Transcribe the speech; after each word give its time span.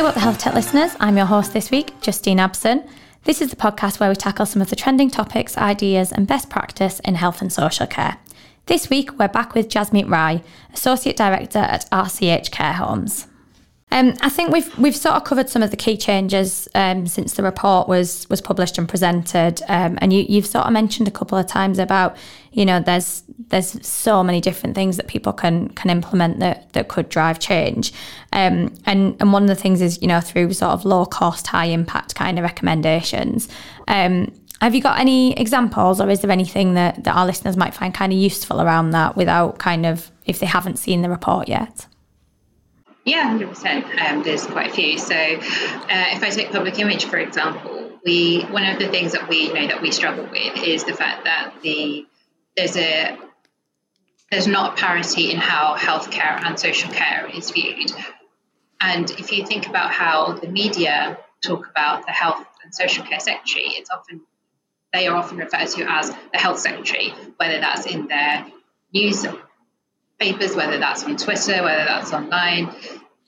Hi, 0.00 0.04
What 0.04 0.14
the 0.14 0.20
Health 0.20 0.38
Tech 0.38 0.54
listeners. 0.54 0.92
I'm 0.98 1.18
your 1.18 1.26
host 1.26 1.52
this 1.52 1.70
week, 1.70 1.92
Justine 2.00 2.38
Abson. 2.38 2.88
This 3.24 3.42
is 3.42 3.50
the 3.50 3.56
podcast 3.56 4.00
where 4.00 4.08
we 4.08 4.16
tackle 4.16 4.46
some 4.46 4.62
of 4.62 4.70
the 4.70 4.74
trending 4.74 5.10
topics, 5.10 5.58
ideas, 5.58 6.10
and 6.10 6.26
best 6.26 6.48
practice 6.48 7.00
in 7.00 7.16
health 7.16 7.42
and 7.42 7.52
social 7.52 7.86
care. 7.86 8.16
This 8.64 8.88
week, 8.88 9.18
we're 9.18 9.28
back 9.28 9.52
with 9.52 9.68
Jasmeet 9.68 10.08
Rai, 10.08 10.42
Associate 10.72 11.14
Director 11.14 11.58
at 11.58 11.84
RCH 11.90 12.50
Care 12.50 12.72
Homes. 12.72 13.26
Um, 13.92 14.14
I 14.20 14.28
think 14.28 14.52
we've 14.52 14.78
we've 14.78 14.96
sort 14.96 15.16
of 15.16 15.24
covered 15.24 15.48
some 15.48 15.62
of 15.62 15.70
the 15.70 15.76
key 15.76 15.96
changes 15.96 16.68
um, 16.74 17.06
since 17.06 17.34
the 17.34 17.42
report 17.42 17.88
was 17.88 18.28
was 18.30 18.40
published 18.40 18.78
and 18.78 18.88
presented, 18.88 19.62
um, 19.68 19.98
and 20.00 20.12
you, 20.12 20.24
you've 20.28 20.46
sort 20.46 20.66
of 20.66 20.72
mentioned 20.72 21.08
a 21.08 21.10
couple 21.10 21.36
of 21.36 21.46
times 21.46 21.78
about 21.78 22.16
you 22.52 22.64
know 22.64 22.78
there's 22.78 23.24
there's 23.48 23.84
so 23.84 24.22
many 24.22 24.40
different 24.40 24.76
things 24.76 24.96
that 24.96 25.08
people 25.08 25.32
can 25.32 25.70
can 25.70 25.90
implement 25.90 26.38
that 26.38 26.72
that 26.72 26.88
could 26.88 27.08
drive 27.08 27.40
change, 27.40 27.92
um, 28.32 28.72
and 28.86 29.16
and 29.20 29.32
one 29.32 29.42
of 29.42 29.48
the 29.48 29.56
things 29.56 29.80
is 29.80 30.00
you 30.00 30.06
know 30.06 30.20
through 30.20 30.52
sort 30.52 30.72
of 30.72 30.84
low 30.84 31.04
cost, 31.04 31.48
high 31.48 31.66
impact 31.66 32.14
kind 32.14 32.38
of 32.38 32.44
recommendations. 32.44 33.48
Um, 33.88 34.32
have 34.60 34.74
you 34.74 34.82
got 34.82 35.00
any 35.00 35.32
examples, 35.38 36.00
or 36.00 36.10
is 36.10 36.20
there 36.20 36.30
anything 36.30 36.74
that, 36.74 37.02
that 37.04 37.16
our 37.16 37.24
listeners 37.24 37.56
might 37.56 37.74
find 37.74 37.94
kind 37.94 38.12
of 38.12 38.18
useful 38.18 38.60
around 38.60 38.90
that 38.90 39.16
without 39.16 39.58
kind 39.58 39.86
of 39.86 40.10
if 40.26 40.38
they 40.38 40.46
haven't 40.46 40.78
seen 40.78 41.02
the 41.02 41.08
report 41.08 41.48
yet? 41.48 41.86
Yeah, 43.04 43.22
hundred 43.22 43.48
um, 43.48 43.54
percent. 43.54 44.24
There's 44.24 44.46
quite 44.46 44.70
a 44.70 44.74
few. 44.74 44.98
So, 44.98 45.14
uh, 45.14 45.38
if 46.12 46.22
I 46.22 46.30
take 46.30 46.50
public 46.52 46.78
image 46.78 47.06
for 47.06 47.16
example, 47.16 47.98
we 48.04 48.42
one 48.42 48.64
of 48.66 48.78
the 48.78 48.88
things 48.88 49.12
that 49.12 49.28
we 49.28 49.52
know 49.52 49.66
that 49.66 49.80
we 49.80 49.90
struggle 49.90 50.28
with 50.30 50.62
is 50.62 50.84
the 50.84 50.94
fact 50.94 51.24
that 51.24 51.54
the 51.62 52.06
there's 52.56 52.76
a 52.76 53.18
there's 54.30 54.46
not 54.46 54.74
a 54.74 54.76
parity 54.80 55.32
in 55.32 55.38
how 55.38 55.76
healthcare 55.76 56.40
and 56.44 56.58
social 56.58 56.90
care 56.92 57.28
is 57.34 57.50
viewed. 57.50 57.92
And 58.80 59.10
if 59.10 59.32
you 59.32 59.44
think 59.44 59.66
about 59.66 59.90
how 59.90 60.34
the 60.34 60.48
media 60.48 61.18
talk 61.42 61.68
about 61.68 62.06
the 62.06 62.12
health 62.12 62.46
and 62.62 62.74
social 62.74 63.04
care 63.04 63.20
secretary, 63.20 63.66
it's 63.66 63.90
often 63.90 64.22
they 64.92 65.06
are 65.06 65.16
often 65.16 65.38
referred 65.38 65.68
to 65.68 65.84
as 65.88 66.10
the 66.32 66.38
health 66.38 66.58
secretary, 66.58 67.12
whether 67.36 67.60
that's 67.60 67.86
in 67.86 68.08
their 68.08 68.46
news 68.92 69.24
papers, 70.20 70.54
whether 70.54 70.78
that's 70.78 71.02
on 71.04 71.16
Twitter, 71.16 71.62
whether 71.62 71.84
that's 71.84 72.12
online. 72.12 72.74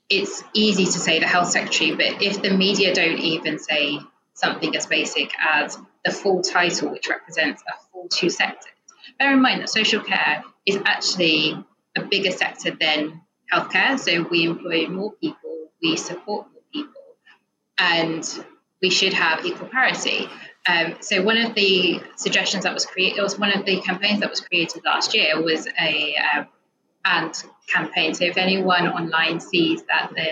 It's 0.09 0.43
easy 0.53 0.85
to 0.85 0.91
say 0.91 1.19
the 1.19 1.25
health 1.25 1.49
secretary, 1.49 1.95
but 1.95 2.21
if 2.21 2.41
the 2.41 2.51
media 2.51 2.93
don't 2.93 3.17
even 3.17 3.57
say 3.57 3.99
something 4.35 4.75
as 4.75 4.85
basic 4.85 5.31
as 5.39 5.77
the 6.05 6.11
full 6.11 6.41
title, 6.41 6.91
which 6.91 7.09
represents 7.09 7.63
a 7.67 7.73
full 7.91 8.07
two 8.09 8.29
sectors, 8.29 8.71
bear 9.17 9.33
in 9.33 9.41
mind 9.41 9.61
that 9.61 9.69
social 9.69 10.01
care 10.01 10.43
is 10.65 10.77
actually 10.85 11.57
a 11.95 12.03
bigger 12.03 12.31
sector 12.31 12.71
than 12.79 13.21
healthcare. 13.51 13.97
So 13.97 14.23
we 14.29 14.45
employ 14.45 14.87
more 14.87 15.13
people, 15.13 15.69
we 15.81 15.97
support 15.97 16.47
more 16.53 16.61
people, 16.71 17.01
and 17.77 18.23
we 18.81 18.89
should 18.89 19.13
have 19.13 19.45
equal 19.45 19.67
parity. 19.67 20.29
Um, 20.67 20.95
so 21.01 21.23
one 21.23 21.37
of 21.37 21.55
the 21.55 22.01
suggestions 22.17 22.63
that 22.63 22.73
was 22.73 22.85
created, 22.85 23.17
it 23.17 23.21
was 23.21 23.39
one 23.39 23.51
of 23.51 23.65
the 23.65 23.81
campaigns 23.81 24.19
that 24.19 24.29
was 24.29 24.41
created 24.41 24.83
last 24.85 25.15
year 25.15 25.41
was 25.41 25.67
a 25.79 26.15
uh, 26.15 26.43
and 27.05 27.33
campaign. 27.67 28.13
So 28.13 28.25
if 28.25 28.37
anyone 28.37 28.87
online 28.87 29.39
sees 29.39 29.83
that 29.83 30.11
the 30.15 30.27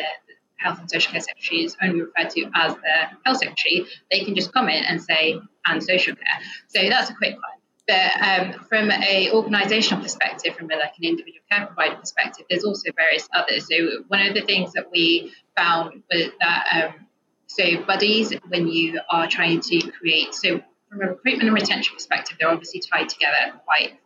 Health 0.57 0.79
and 0.79 0.89
Social 0.89 1.11
Care 1.11 1.21
Secretary 1.21 1.63
is 1.63 1.75
only 1.81 2.01
referred 2.01 2.29
to 2.31 2.49
as 2.55 2.75
the 2.75 3.17
Health 3.25 3.37
Secretary, 3.37 3.85
they 4.11 4.23
can 4.23 4.35
just 4.35 4.53
comment 4.53 4.85
and 4.87 5.01
say 5.01 5.39
and 5.65 5.83
social 5.83 6.15
care. 6.15 6.39
So 6.67 6.89
that's 6.89 7.09
a 7.09 7.15
quick 7.15 7.35
one. 7.35 7.61
But 7.87 8.11
um, 8.21 8.65
from 8.69 8.91
a 8.91 9.29
organisational 9.31 10.01
perspective, 10.01 10.55
from 10.55 10.69
a, 10.71 10.75
like 10.75 10.93
an 10.97 11.03
individual 11.03 11.41
care 11.51 11.65
provider 11.65 11.95
perspective, 11.95 12.45
there's 12.49 12.63
also 12.63 12.91
various 12.95 13.27
others. 13.33 13.67
So 13.69 14.03
one 14.07 14.25
of 14.25 14.33
the 14.33 14.41
things 14.41 14.73
that 14.73 14.91
we 14.91 15.33
found 15.57 16.03
was 16.11 16.29
that 16.39 16.65
um, 16.73 17.07
so 17.47 17.83
buddies, 17.83 18.33
when 18.47 18.67
you 18.67 19.01
are 19.09 19.27
trying 19.27 19.59
to 19.61 19.91
create, 19.91 20.33
so 20.33 20.61
from 20.89 21.01
a 21.01 21.07
recruitment 21.07 21.49
and 21.49 21.53
retention 21.53 21.95
perspective, 21.95 22.37
they're 22.39 22.49
obviously 22.49 22.79
tied 22.79 23.09
together 23.09 23.59
quite 23.65 23.99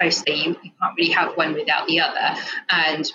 closely. 0.00 0.34
You, 0.34 0.56
you 0.62 0.70
can't 0.80 0.96
really 0.96 1.12
have 1.12 1.36
one 1.36 1.54
without 1.54 1.86
the 1.86 2.00
other. 2.00 2.40
And 2.70 3.10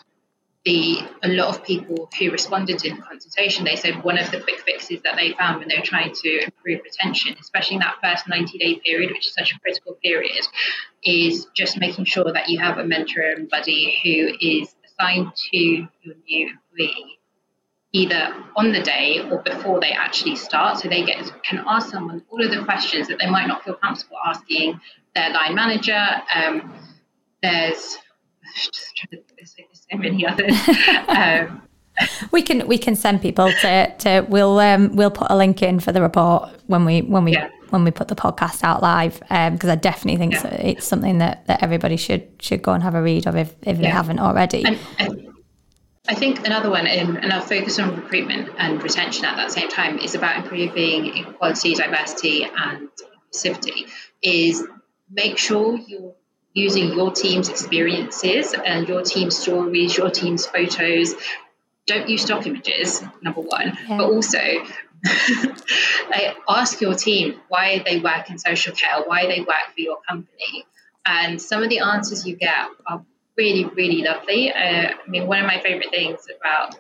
the 0.65 0.99
a 1.23 1.29
lot 1.29 1.49
of 1.49 1.63
people 1.63 2.09
who 2.19 2.31
responded 2.31 2.85
in 2.85 2.97
consultation, 2.97 3.65
they 3.65 3.75
said 3.75 4.03
one 4.03 4.17
of 4.17 4.29
the 4.31 4.39
quick 4.39 4.61
fixes 4.61 5.01
that 5.03 5.15
they 5.15 5.33
found 5.33 5.59
when 5.59 5.67
they 5.67 5.77
were 5.77 5.85
trying 5.85 6.13
to 6.13 6.43
improve 6.43 6.81
retention, 6.83 7.35
especially 7.39 7.75
in 7.75 7.79
that 7.79 7.95
first 8.03 8.27
90 8.27 8.57
day 8.57 8.75
period, 8.85 9.11
which 9.11 9.27
is 9.27 9.33
such 9.33 9.53
a 9.53 9.59
critical 9.59 9.97
period, 10.03 10.45
is 11.03 11.47
just 11.55 11.79
making 11.79 12.05
sure 12.05 12.31
that 12.31 12.47
you 12.47 12.59
have 12.59 12.77
a 12.77 12.85
mentor 12.85 13.21
and 13.21 13.49
buddy 13.49 13.99
who 14.03 14.37
is 14.39 14.75
assigned 14.85 15.31
to 15.51 15.57
your 15.57 16.15
new 16.27 16.49
employee 16.49 17.17
either 17.93 18.33
on 18.55 18.71
the 18.71 18.81
day 18.81 19.19
or 19.29 19.41
before 19.41 19.81
they 19.81 19.91
actually 19.91 20.35
start 20.35 20.77
so 20.77 20.87
they 20.87 21.03
get 21.03 21.29
can 21.43 21.61
ask 21.67 21.89
someone 21.89 22.23
all 22.29 22.43
of 22.43 22.49
the 22.49 22.63
questions 22.63 23.07
that 23.07 23.19
they 23.19 23.29
might 23.29 23.47
not 23.47 23.63
feel 23.63 23.73
comfortable 23.73 24.15
asking 24.25 24.79
their 25.15 25.31
line 25.31 25.55
manager. 25.55 26.07
Um, 26.33 26.73
there's 27.41 27.97
so 29.91 29.97
many 29.97 30.25
others. 30.25 30.55
um, 31.07 31.61
we 32.31 32.41
can 32.41 32.67
we 32.67 32.77
can 32.77 32.95
send 32.95 33.21
people 33.21 33.51
to, 33.61 33.95
to 33.99 34.25
we'll 34.29 34.59
um, 34.59 34.95
we'll 34.95 35.11
put 35.11 35.27
a 35.29 35.35
link 35.35 35.61
in 35.61 35.79
for 35.79 35.91
the 35.91 36.01
report 36.01 36.49
when 36.67 36.85
we 36.85 37.01
when 37.01 37.23
we 37.23 37.33
yeah. 37.33 37.49
when 37.69 37.83
we 37.83 37.91
put 37.91 38.07
the 38.07 38.15
podcast 38.15 38.63
out 38.63 38.81
live 38.81 39.19
because 39.19 39.63
um, 39.63 39.69
I 39.69 39.75
definitely 39.75 40.17
think 40.17 40.33
yeah. 40.33 40.41
so 40.41 40.57
it's 40.59 40.87
something 40.87 41.19
that, 41.19 41.45
that 41.47 41.61
everybody 41.61 41.97
should 41.97 42.27
should 42.39 42.61
go 42.61 42.73
and 42.73 42.81
have 42.83 42.95
a 42.95 43.01
read 43.01 43.27
of 43.27 43.35
if, 43.35 43.53
if 43.63 43.77
yeah. 43.77 43.81
they 43.81 43.87
haven't 43.87 44.19
already. 44.19 44.63
And, 44.63 44.79
and 44.99 45.27
I 46.07 46.15
think 46.15 46.45
another 46.45 46.69
one, 46.69 46.87
um, 46.87 47.17
and 47.17 47.31
I'll 47.31 47.41
focus 47.41 47.77
on 47.79 47.95
recruitment 47.95 48.49
and 48.57 48.81
retention 48.81 49.25
at 49.25 49.35
that 49.35 49.51
same 49.51 49.69
time, 49.69 49.99
is 49.99 50.15
about 50.15 50.43
improving 50.43 51.17
equality, 51.17 51.75
diversity, 51.75 52.43
and 52.43 52.89
inclusivity. 53.33 53.89
Is 54.21 54.67
make 55.11 55.37
sure 55.37 55.77
you're 55.77 56.15
using 56.53 56.93
your 56.93 57.11
team's 57.11 57.49
experiences 57.49 58.53
and 58.53 58.87
your 58.87 59.01
team's 59.01 59.37
stories, 59.37 59.97
your 59.97 60.09
team's 60.09 60.45
photos. 60.45 61.15
Don't 61.87 62.09
use 62.09 62.23
stock 62.23 62.45
images, 62.45 63.03
number 63.21 63.41
one, 63.41 63.77
yeah. 63.87 63.97
but 63.97 64.09
also 64.09 64.39
ask 66.49 66.79
your 66.81 66.93
team 66.93 67.39
why 67.47 67.81
they 67.85 67.99
work 67.99 68.29
in 68.29 68.37
social 68.37 68.73
care, 68.75 69.03
why 69.05 69.25
they 69.25 69.39
work 69.39 69.73
for 69.73 69.81
your 69.81 69.97
company. 70.07 70.65
And 71.05 71.41
some 71.41 71.63
of 71.63 71.69
the 71.69 71.79
answers 71.79 72.27
you 72.27 72.35
get 72.35 72.67
are 72.85 73.03
really, 73.37 73.65
really 73.65 74.03
lovely. 74.03 74.51
Uh, 74.51 74.91
I 74.91 75.09
mean, 75.09 75.25
one 75.27 75.39
of 75.39 75.47
my 75.47 75.59
favorite 75.59 75.89
things 75.89 76.27
about 76.39 76.75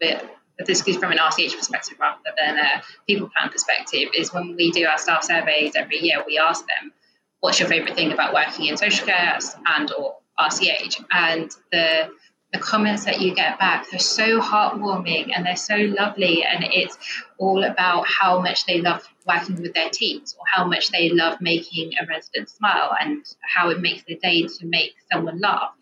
but 0.00 0.66
this 0.66 0.86
is 0.86 0.96
from 0.96 1.12
an 1.12 1.18
RCH 1.18 1.56
perspective 1.56 1.98
rather 1.98 2.18
than 2.38 2.58
a 2.58 2.82
people 3.06 3.30
plan 3.34 3.50
perspective, 3.50 4.10
is 4.14 4.32
when 4.32 4.56
we 4.56 4.70
do 4.70 4.86
our 4.86 4.98
staff 4.98 5.24
surveys 5.24 5.74
every 5.74 5.98
year, 5.98 6.22
we 6.26 6.38
ask 6.38 6.66
them, 6.66 6.92
what's 7.40 7.58
your 7.58 7.68
favorite 7.68 7.94
thing 7.94 8.12
about 8.12 8.32
working 8.32 8.66
in 8.66 8.76
social 8.76 9.06
care 9.06 9.38
and 9.66 9.92
or 9.92 10.16
RCH? 10.38 11.04
And 11.10 11.50
the 11.72 12.10
the 12.52 12.58
comments 12.58 13.04
that 13.04 13.20
you 13.20 13.34
get 13.34 13.58
back, 13.58 13.88
they're 13.90 14.00
so 14.00 14.40
heartwarming 14.40 15.30
and 15.34 15.46
they're 15.46 15.56
so 15.56 15.76
lovely. 15.76 16.42
And 16.42 16.64
it's 16.64 16.98
all 17.38 17.62
about 17.62 18.08
how 18.08 18.40
much 18.40 18.66
they 18.66 18.80
love 18.80 19.06
working 19.26 19.62
with 19.62 19.72
their 19.72 19.90
teams 19.90 20.34
or 20.38 20.44
how 20.52 20.64
much 20.64 20.90
they 20.90 21.10
love 21.10 21.40
making 21.40 21.92
a 22.00 22.06
resident 22.06 22.48
smile 22.48 22.90
and 23.00 23.24
how 23.40 23.70
it 23.70 23.80
makes 23.80 24.02
their 24.02 24.16
day 24.16 24.48
to 24.48 24.66
make 24.66 24.94
someone 25.12 25.40
laugh. 25.40 25.72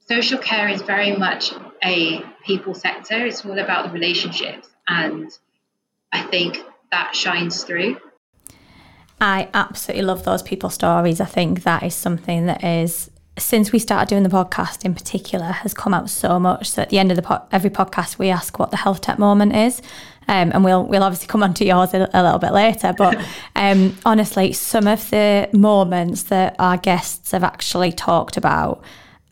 Social 0.00 0.38
care 0.38 0.68
is 0.68 0.82
very 0.82 1.16
much 1.16 1.52
a 1.82 2.22
people 2.44 2.74
sector, 2.74 3.26
it's 3.26 3.44
all 3.44 3.58
about 3.58 3.86
the 3.86 3.92
relationships. 3.92 4.68
And 4.88 5.30
I 6.12 6.22
think 6.22 6.60
that 6.90 7.14
shines 7.14 7.62
through. 7.64 7.98
I 9.20 9.48
absolutely 9.54 10.04
love 10.04 10.24
those 10.24 10.42
people 10.42 10.70
stories. 10.70 11.20
I 11.20 11.24
think 11.24 11.62
that 11.62 11.82
is 11.82 11.94
something 11.94 12.46
that 12.46 12.62
is 12.62 13.10
since 13.38 13.70
we 13.70 13.78
started 13.78 14.08
doing 14.08 14.22
the 14.22 14.28
podcast 14.28 14.84
in 14.84 14.94
particular 14.94 15.46
has 15.46 15.74
come 15.74 15.92
out 15.92 16.08
so 16.08 16.40
much. 16.40 16.70
So 16.70 16.82
at 16.82 16.90
the 16.90 16.98
end 16.98 17.10
of 17.10 17.16
the 17.16 17.22
po- 17.22 17.42
every 17.52 17.70
podcast, 17.70 18.18
we 18.18 18.30
ask 18.30 18.58
what 18.58 18.70
the 18.70 18.78
health 18.78 19.02
tech 19.02 19.18
moment 19.18 19.54
is. 19.54 19.82
Um, 20.28 20.50
and 20.52 20.64
we'll 20.64 20.84
we'll 20.84 21.04
obviously 21.04 21.28
come 21.28 21.42
on 21.42 21.54
to 21.54 21.64
yours 21.64 21.94
a, 21.94 22.08
a 22.12 22.22
little 22.22 22.38
bit 22.38 22.52
later. 22.52 22.94
But 22.96 23.16
um, 23.56 23.96
honestly, 24.04 24.52
some 24.52 24.86
of 24.86 25.08
the 25.10 25.48
moments 25.52 26.24
that 26.24 26.56
our 26.58 26.76
guests 26.76 27.30
have 27.30 27.44
actually 27.44 27.92
talked 27.92 28.36
about, 28.36 28.82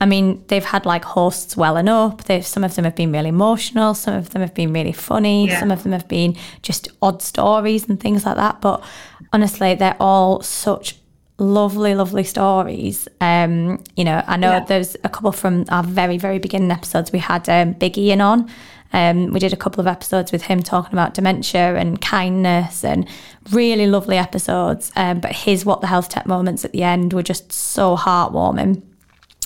I 0.04 0.06
mean, 0.06 0.44
they've 0.48 0.62
had 0.62 0.84
like 0.84 1.02
hosts 1.02 1.56
welling 1.56 1.88
up. 1.88 2.24
They've 2.24 2.46
some 2.46 2.62
of 2.62 2.74
them 2.74 2.84
have 2.84 2.94
been 2.94 3.10
really 3.10 3.30
emotional. 3.30 3.94
Some 3.94 4.12
of 4.12 4.28
them 4.28 4.42
have 4.42 4.52
been 4.52 4.70
really 4.70 4.92
funny. 4.92 5.48
Yeah. 5.48 5.58
Some 5.58 5.70
of 5.70 5.82
them 5.82 5.92
have 5.92 6.06
been 6.08 6.36
just 6.60 6.88
odd 7.00 7.22
stories 7.22 7.88
and 7.88 7.98
things 7.98 8.26
like 8.26 8.36
that. 8.36 8.60
But 8.60 8.84
honestly, 9.32 9.74
they're 9.74 9.96
all 9.98 10.42
such 10.42 10.98
lovely, 11.38 11.94
lovely 11.94 12.22
stories. 12.22 13.08
Um, 13.22 13.82
you 13.96 14.04
know, 14.04 14.22
I 14.26 14.36
know 14.36 14.50
yeah. 14.50 14.64
there's 14.66 14.94
a 15.04 15.08
couple 15.08 15.32
from 15.32 15.64
our 15.70 15.82
very, 15.82 16.18
very 16.18 16.38
beginning 16.38 16.70
episodes. 16.70 17.10
We 17.10 17.20
had 17.20 17.48
um, 17.48 17.72
Big 17.72 17.96
Ian 17.96 18.20
on. 18.20 18.50
Um, 18.92 19.32
we 19.32 19.40
did 19.40 19.54
a 19.54 19.56
couple 19.56 19.80
of 19.80 19.86
episodes 19.86 20.32
with 20.32 20.42
him 20.42 20.62
talking 20.62 20.92
about 20.92 21.14
dementia 21.14 21.76
and 21.76 21.98
kindness 21.98 22.84
and 22.84 23.08
really 23.52 23.86
lovely 23.86 24.18
episodes. 24.18 24.92
Um, 24.96 25.20
but 25.20 25.32
his 25.32 25.64
What 25.64 25.80
the 25.80 25.86
Health 25.86 26.10
Tech 26.10 26.26
moments 26.26 26.62
at 26.66 26.72
the 26.72 26.82
end 26.82 27.14
were 27.14 27.22
just 27.22 27.50
so 27.50 27.96
heartwarming. 27.96 28.82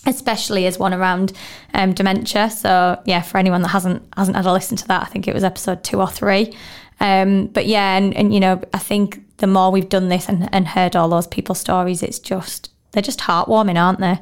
Especially 0.06 0.66
as 0.66 0.78
one 0.78 0.94
around 0.94 1.32
um, 1.74 1.92
dementia. 1.92 2.50
So 2.50 3.00
yeah, 3.04 3.22
for 3.22 3.38
anyone 3.38 3.62
that 3.62 3.68
hasn't 3.68 4.02
hasn't 4.16 4.36
had 4.36 4.46
a 4.46 4.52
listen 4.52 4.76
to 4.78 4.88
that, 4.88 5.02
I 5.02 5.06
think 5.06 5.28
it 5.28 5.34
was 5.34 5.44
episode 5.44 5.84
two 5.84 6.00
or 6.00 6.08
three. 6.08 6.54
Um, 7.00 7.46
but 7.46 7.66
yeah, 7.66 7.96
and, 7.96 8.16
and 8.16 8.32
you 8.32 8.40
know, 8.40 8.60
I 8.72 8.78
think 8.78 9.22
the 9.38 9.46
more 9.46 9.70
we've 9.70 9.88
done 9.88 10.08
this 10.08 10.28
and, 10.28 10.48
and 10.52 10.66
heard 10.66 10.96
all 10.96 11.08
those 11.08 11.26
people's 11.26 11.60
stories, 11.60 12.02
it's 12.02 12.18
just 12.18 12.70
they're 12.92 13.02
just 13.02 13.20
heartwarming, 13.20 13.80
aren't 13.80 14.00
they? 14.00 14.18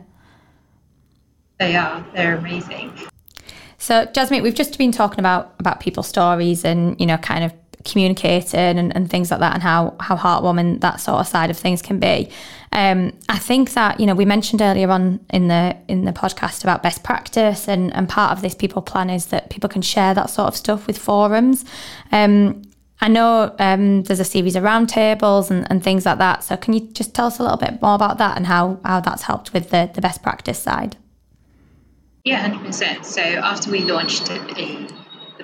They 1.58 1.76
are. 1.76 2.04
They're 2.14 2.36
amazing. 2.36 2.92
So, 3.78 4.06
Jasmeet, 4.06 4.42
we've 4.42 4.54
just 4.54 4.76
been 4.78 4.92
talking 4.92 5.18
about 5.18 5.54
about 5.58 5.80
people's 5.80 6.08
stories 6.08 6.64
and 6.64 6.98
you 7.00 7.06
know, 7.06 7.18
kind 7.18 7.44
of 7.44 7.52
communicating 7.86 8.78
and, 8.78 8.94
and 8.94 9.08
things 9.08 9.30
like 9.30 9.40
that, 9.40 9.54
and 9.54 9.62
how 9.62 9.94
how 10.00 10.16
heartwarming 10.16 10.80
that 10.80 11.00
sort 11.00 11.20
of 11.20 11.26
side 11.26 11.50
of 11.50 11.56
things 11.56 11.80
can 11.80 11.98
be. 11.98 12.28
Um, 12.72 13.12
I 13.28 13.38
think 13.38 13.72
that 13.72 13.98
you 14.00 14.06
know 14.06 14.14
we 14.14 14.24
mentioned 14.24 14.60
earlier 14.60 14.90
on 14.90 15.20
in 15.30 15.48
the 15.48 15.76
in 15.88 16.04
the 16.04 16.12
podcast 16.12 16.62
about 16.62 16.82
best 16.82 17.02
practice, 17.02 17.68
and 17.68 17.94
and 17.94 18.08
part 18.08 18.32
of 18.32 18.42
this 18.42 18.54
people 18.54 18.82
plan 18.82 19.08
is 19.08 19.26
that 19.26 19.50
people 19.50 19.68
can 19.68 19.82
share 19.82 20.12
that 20.14 20.28
sort 20.28 20.48
of 20.48 20.56
stuff 20.56 20.86
with 20.86 20.98
forums. 20.98 21.64
Um, 22.12 22.62
I 23.00 23.08
know 23.08 23.54
um, 23.58 24.04
there's 24.04 24.20
a 24.20 24.24
series 24.24 24.56
of 24.56 24.64
roundtables 24.64 25.50
and, 25.50 25.66
and 25.70 25.82
things 25.84 26.06
like 26.06 26.18
that. 26.18 26.44
So 26.44 26.56
can 26.56 26.72
you 26.72 26.80
just 26.80 27.14
tell 27.14 27.26
us 27.26 27.38
a 27.38 27.42
little 27.42 27.58
bit 27.58 27.82
more 27.82 27.94
about 27.94 28.18
that 28.18 28.36
and 28.36 28.46
how, 28.46 28.80
how 28.84 29.00
that's 29.00 29.22
helped 29.22 29.52
with 29.52 29.70
the, 29.70 29.90
the 29.92 30.00
best 30.00 30.22
practice 30.22 30.58
side? 30.58 30.96
Yeah, 32.24 32.50
100%. 32.50 33.04
So 33.04 33.20
after 33.20 33.70
we 33.70 33.80
launched 33.80 34.26
the 34.26 34.38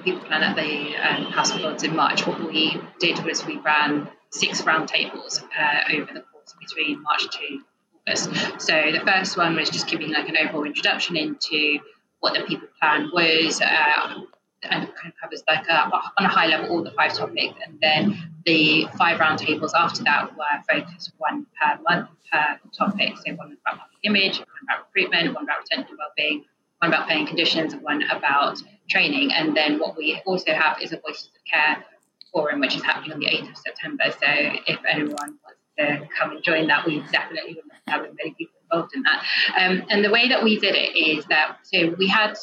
People 0.02 0.20
Plan 0.20 0.42
at 0.42 0.56
the 0.56 0.96
um, 0.96 1.32
House 1.32 1.54
of 1.54 1.60
Lords 1.60 1.82
in 1.82 1.94
March, 1.94 2.26
what 2.26 2.40
we 2.40 2.80
did 2.98 3.24
was 3.24 3.46
we 3.46 3.56
ran 3.58 4.08
six 4.30 4.62
roundtables 4.62 5.42
uh, 5.58 5.94
over 5.94 6.12
the 6.12 6.20
course 6.20 6.54
between 6.60 7.02
March 7.02 7.28
to 7.30 7.60
August. 8.06 8.30
So 8.60 8.92
the 8.92 9.02
first 9.06 9.36
one 9.36 9.54
was 9.56 9.70
just 9.70 9.86
giving 9.86 10.10
like 10.10 10.28
an 10.28 10.36
overall 10.36 10.64
introduction 10.64 11.16
into 11.16 11.78
what 12.20 12.34
the 12.34 12.44
People 12.44 12.68
Plan 12.80 13.10
was, 13.12 13.60
uh, 13.60 14.24
and 14.64 14.86
kind 14.94 15.12
of 15.12 15.12
covers 15.20 15.42
like 15.48 15.66
a, 15.68 15.90
on 16.18 16.24
a 16.24 16.28
high 16.28 16.46
level 16.46 16.70
all 16.70 16.84
the 16.84 16.92
five 16.92 17.14
topics. 17.14 17.54
And 17.66 17.78
then 17.80 18.16
the 18.46 18.86
five 18.96 19.18
roundtables 19.18 19.72
after 19.74 20.04
that 20.04 20.30
were 20.36 20.44
focused 20.70 21.12
one 21.18 21.46
per 21.60 21.78
month 21.82 22.08
per 22.30 22.58
topic. 22.76 23.14
So 23.24 23.34
one 23.34 23.56
about 23.66 23.80
image, 24.04 24.38
one 24.38 24.46
about 24.64 24.86
recruitment, 24.86 25.34
one 25.34 25.44
about 25.44 25.58
retention 25.60 25.96
well-being, 25.98 26.44
one 26.78 26.92
about 26.92 27.08
paying 27.08 27.26
conditions, 27.26 27.72
and 27.72 27.82
one 27.82 28.02
about 28.10 28.62
training. 28.92 29.32
And 29.32 29.56
then 29.56 29.78
what 29.78 29.96
we 29.96 30.20
also 30.26 30.52
have 30.52 30.76
is 30.80 30.92
a 30.92 31.00
Voices 31.00 31.30
of 31.34 31.44
Care 31.50 31.84
forum, 32.32 32.60
which 32.60 32.76
is 32.76 32.82
happening 32.82 33.12
on 33.12 33.20
the 33.20 33.26
8th 33.26 33.50
of 33.50 33.56
September. 33.56 34.04
So 34.10 34.26
if 34.66 34.78
anyone 34.88 35.16
wants 35.16 35.60
to 35.78 36.08
come 36.18 36.32
and 36.32 36.42
join 36.42 36.66
that, 36.68 36.86
we 36.86 37.00
definitely 37.10 37.54
would 37.54 37.64
have 37.88 38.02
many 38.02 38.34
people 38.38 38.54
involved 38.70 38.94
in 38.94 39.02
that. 39.02 39.24
Um, 39.58 39.84
and 39.88 40.04
the 40.04 40.10
way 40.10 40.28
that 40.28 40.42
we 40.42 40.58
did 40.58 40.74
it 40.74 40.96
is 40.96 41.24
that 41.26 41.58
so 41.62 41.94
we 41.98 42.08
had 42.08 42.36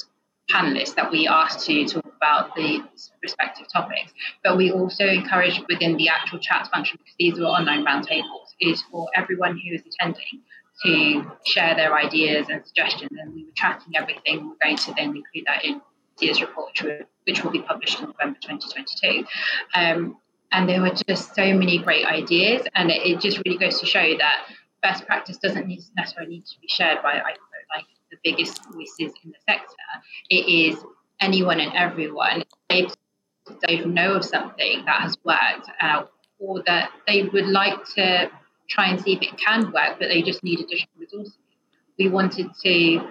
panelists 0.52 0.96
that 0.96 1.12
we 1.12 1.28
asked 1.28 1.66
to 1.68 1.86
talk 1.86 2.06
about 2.18 2.56
the 2.56 2.84
respective 3.22 3.68
topics. 3.72 4.12
But 4.44 4.58
we 4.58 4.72
also 4.72 5.06
encouraged 5.06 5.64
within 5.70 5.96
the 5.98 6.10
actual 6.10 6.40
chat 6.40 6.68
function, 6.74 6.98
because 6.98 7.16
these 7.20 7.40
are 7.40 7.44
online 7.44 7.86
roundtables, 7.86 8.56
is 8.60 8.82
for 8.92 9.08
everyone 9.16 9.60
who 9.60 9.76
is 9.76 9.84
attending 9.86 10.42
to 10.84 11.32
share 11.46 11.76
their 11.76 11.96
ideas 11.96 12.48
and 12.50 12.66
suggestions. 12.66 13.12
And 13.20 13.34
we 13.34 13.44
were 13.46 13.52
tracking 13.56 13.96
everything. 13.96 14.48
We're 14.48 14.68
going 14.68 14.78
to 14.78 14.94
then 14.96 15.16
include 15.16 15.46
that 15.46 15.66
in 15.66 15.82
Tia's 16.20 16.42
report, 16.42 16.80
which 17.26 17.44
will 17.44 17.52
be 17.52 17.62
published 17.62 18.00
in 18.00 18.08
November 18.08 18.40
2022. 18.42 19.26
Um, 19.76 20.18
and 20.52 20.68
there 20.68 20.82
were 20.82 20.92
just 21.08 21.36
so 21.36 21.54
many 21.54 21.78
great 21.78 22.06
ideas, 22.06 22.66
and 22.76 22.90
it, 22.90 23.06
it, 23.06 23.22
just 23.22 23.40
really 23.46 23.58
goes 23.58 23.80
to 23.80 23.86
show 23.86 24.18
that 24.18 24.48
best 24.82 25.06
practice 25.06 25.38
doesn't 25.38 25.68
need, 25.68 25.82
necessarily 25.96 26.36
need 26.36 26.46
to 26.46 26.60
be 26.60 26.68
shared 26.68 27.04
by 27.04 27.22
like 27.22 27.38
the 28.12 28.18
biggest 28.24 28.64
voices 28.66 29.14
in 29.24 29.32
the 29.32 29.38
sector. 29.48 29.76
It 30.30 30.48
is 30.48 30.84
anyone 31.22 31.60
and 31.60 31.74
everyone. 31.76 32.44
They, 32.70 32.88
they 33.68 33.84
know 33.86 34.14
of 34.14 34.26
something 34.26 34.84
that 34.86 35.02
has 35.02 35.18
worked 35.24 35.70
out 35.80 36.12
or 36.40 36.64
that 36.66 36.92
they 37.08 37.24
would 37.24 37.48
like 37.48 37.86
to 37.96 38.30
try 38.70 38.88
and 38.88 39.02
see 39.02 39.14
if 39.14 39.22
it 39.22 39.38
can 39.38 39.66
work, 39.72 39.98
but 40.00 40.08
they 40.08 40.22
just 40.22 40.44
need 40.44 40.60
additional 40.60 40.90
resources. 40.98 41.38
We 41.98 42.08
wanted 42.08 42.50
to 42.64 43.08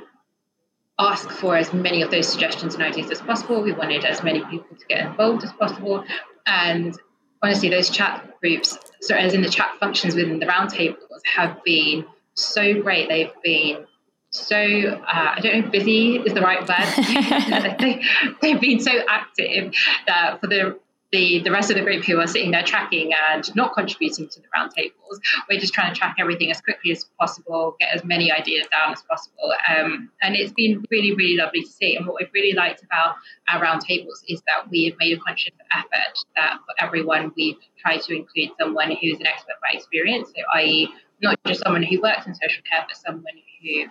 ask 0.99 1.31
for 1.31 1.57
as 1.57 1.73
many 1.73 2.03
of 2.03 2.11
those 2.11 2.29
suggestions 2.29 2.75
and 2.75 2.83
ideas 2.83 3.11
as 3.11 3.21
possible. 3.21 3.63
We 3.63 3.73
wanted 3.73 4.05
as 4.05 4.23
many 4.23 4.45
people 4.47 4.77
to 4.77 4.87
get 4.87 5.07
involved 5.07 5.45
as 5.45 5.53
possible. 5.53 6.05
And 6.47 6.99
honestly, 7.43 7.69
those 7.69 7.91
chat 7.91 8.39
groups, 8.41 8.77
so 9.01 9.15
as 9.15 9.35
in 9.35 9.43
the 9.43 9.49
chat 9.49 9.77
functions 9.79 10.15
within 10.15 10.39
the 10.39 10.47
roundtables, 10.47 10.97
have 11.25 11.63
been 11.65 12.05
so 12.35 12.81
great. 12.83 13.09
They've 13.09 13.31
been 13.43 13.87
so 14.31 14.57
uh, 14.57 15.35
I 15.37 15.41
don't 15.41 15.59
know 15.59 15.67
if 15.67 15.73
busy 15.73 16.17
is 16.17 16.35
the 16.35 16.43
right 16.43 16.61
word. 16.61 17.77
they, 17.81 18.03
they've 18.43 18.61
been 18.61 18.81
so 18.81 18.93
active 19.09 19.73
that 20.07 20.41
for 20.41 20.47
the, 20.47 20.79
the 21.13 21.41
the 21.43 21.51
rest 21.51 21.71
of 21.71 21.77
the 21.77 21.83
group 21.83 22.05
who 22.05 22.21
are 22.21 22.27
sitting 22.27 22.51
there 22.51 22.63
tracking 22.63 23.13
and 23.31 23.55
not 23.55 23.73
contributing 23.75 24.29
to 24.29 24.41
the 24.41 24.47
roundtables, 24.57 25.19
we're 25.49 25.59
just 25.59 25.73
trying 25.73 25.93
to 25.93 25.99
track 25.99 26.17
everything 26.19 26.51
as 26.51 26.61
quickly 26.61 26.93
as 26.93 27.05
possible, 27.19 27.77
get 27.81 27.95
as 27.95 28.05
many 28.05 28.31
ideas 28.31 28.67
down 28.71 28.93
as 28.93 29.03
possible. 29.03 29.53
Um, 29.69 30.11
and 30.23 30.37
it's 30.37 30.53
been 30.53 30.85
really, 30.91 31.15
really 31.15 31.37
lovely 31.37 31.63
to 31.63 31.69
see. 31.69 31.97
And 31.97 32.07
what 32.07 32.17
we've 32.21 32.31
really 32.35 32.53
liked 32.53 32.83
about 32.83 33.17
our 33.49 33.65
roundtables 33.65 34.23
is 34.29 34.43
that 34.43 34.71
we 34.71 34.87
have 34.87 34.99
made 34.99 35.17
a 35.17 35.21
conscious 35.21 35.55
effort 35.75 36.19
that 36.37 36.59
for 36.59 36.85
everyone 36.85 37.33
we've 37.37 37.57
tried 37.79 38.03
to 38.03 38.17
include 38.17 38.51
someone 38.61 38.91
who's 38.91 39.19
an 39.19 39.27
expert 39.27 39.57
by 39.63 39.79
experience, 39.79 40.29
so 40.29 40.43
i.e. 40.57 40.93
not 41.23 41.39
just 41.47 41.63
someone 41.63 41.83
who 41.83 42.01
works 42.03 42.27
in 42.27 42.35
social 42.35 42.63
care, 42.71 42.85
but 42.87 42.97
someone 42.97 43.25
who 43.63 43.87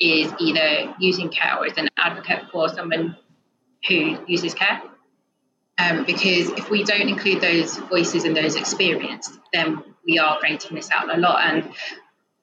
is 0.00 0.32
either 0.38 0.94
using 0.98 1.28
care 1.28 1.58
or 1.58 1.66
is 1.66 1.76
an 1.76 1.88
advocate 1.96 2.44
for 2.52 2.68
someone 2.68 3.16
who 3.88 4.16
uses 4.26 4.54
care. 4.54 4.80
Um, 5.80 6.04
because 6.04 6.50
if 6.50 6.68
we 6.68 6.84
don't 6.84 7.08
include 7.08 7.40
those 7.40 7.78
voices 7.78 8.24
and 8.24 8.36
those 8.36 8.54
experiences, 8.54 9.38
then 9.52 9.82
we 10.06 10.18
are 10.18 10.38
going 10.40 10.58
to 10.58 10.74
miss 10.74 10.90
out 10.90 11.14
a 11.14 11.18
lot. 11.18 11.42
And 11.44 11.72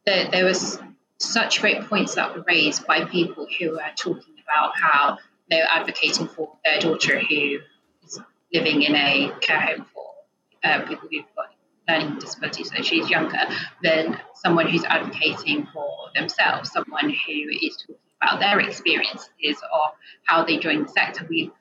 there, 0.06 0.30
there 0.32 0.46
was 0.46 0.80
such 1.20 1.62
great 1.62 1.84
points 1.84 2.16
that 2.16 2.36
were 2.36 2.44
raised 2.48 2.88
by 2.88 3.06
people 3.06 3.48
who 3.60 3.72
were 3.72 3.92
talking 3.96 4.36
about 4.44 4.72
how 4.76 5.18
they're 5.50 5.68
advocating 5.74 6.28
for 6.28 6.52
their 6.66 6.80
daughter 6.80 7.20
who 7.20 7.60
is 8.04 8.20
living 8.54 8.82
in 8.82 8.96
a 8.96 9.32
care 9.42 9.60
home 9.60 9.86
for 9.94 10.06
uh, 10.64 10.82
people 10.88 11.08
who've 11.12 11.26
got 11.36 11.48
learning 11.88 12.20
disabilities, 12.20 12.70
so 12.76 12.82
she's 12.82 13.10
younger 13.10 13.40
than 13.82 14.20
someone 14.36 14.68
who's 14.68 14.84
advocating 14.84 15.66
for 15.74 16.10
themselves, 16.16 16.72
someone 16.72 17.10
who 17.10 17.50
is 17.62 17.78
talking 17.78 17.96
about 18.22 18.40
their 18.40 18.60
experiences 18.60 19.30
of 19.48 19.92
how 20.24 20.44
they 20.44 20.58
joined 20.58 20.86
the 20.86 20.90
sector. 20.90 21.26
We 21.30 21.52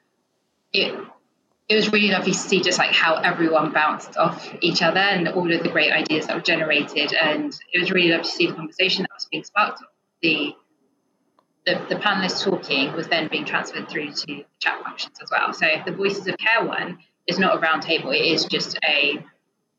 it 0.72 0.94
it 1.68 1.74
was 1.74 1.92
really 1.92 2.10
lovely 2.10 2.32
to 2.32 2.38
see 2.38 2.60
just 2.60 2.78
like 2.78 2.92
how 2.92 3.16
everyone 3.16 3.72
bounced 3.72 4.16
off 4.16 4.54
each 4.60 4.82
other 4.82 5.00
and 5.00 5.28
all 5.28 5.52
of 5.52 5.62
the 5.62 5.68
great 5.68 5.92
ideas 5.92 6.26
that 6.26 6.36
were 6.36 6.42
generated. 6.42 7.12
And 7.12 7.52
it 7.72 7.80
was 7.80 7.90
really 7.90 8.10
lovely 8.10 8.24
to 8.24 8.30
see 8.30 8.46
the 8.46 8.54
conversation 8.54 9.02
that 9.02 9.10
was 9.14 9.26
being 9.30 9.44
sparked. 9.44 9.82
The 10.22 10.54
the, 11.66 11.84
the 11.88 11.96
panelists 11.96 12.44
talking 12.44 12.92
was 12.92 13.08
then 13.08 13.28
being 13.28 13.44
transferred 13.44 13.88
through 13.88 14.12
to 14.12 14.26
the 14.26 14.44
chat 14.60 14.80
functions 14.84 15.16
as 15.20 15.28
well. 15.32 15.52
So 15.52 15.66
the 15.84 15.90
Voices 15.90 16.28
of 16.28 16.38
Care 16.38 16.64
one 16.64 16.98
is 17.26 17.40
not 17.40 17.56
a 17.56 17.58
roundtable; 17.60 18.14
it 18.14 18.24
is 18.24 18.44
just 18.44 18.78
a 18.84 19.24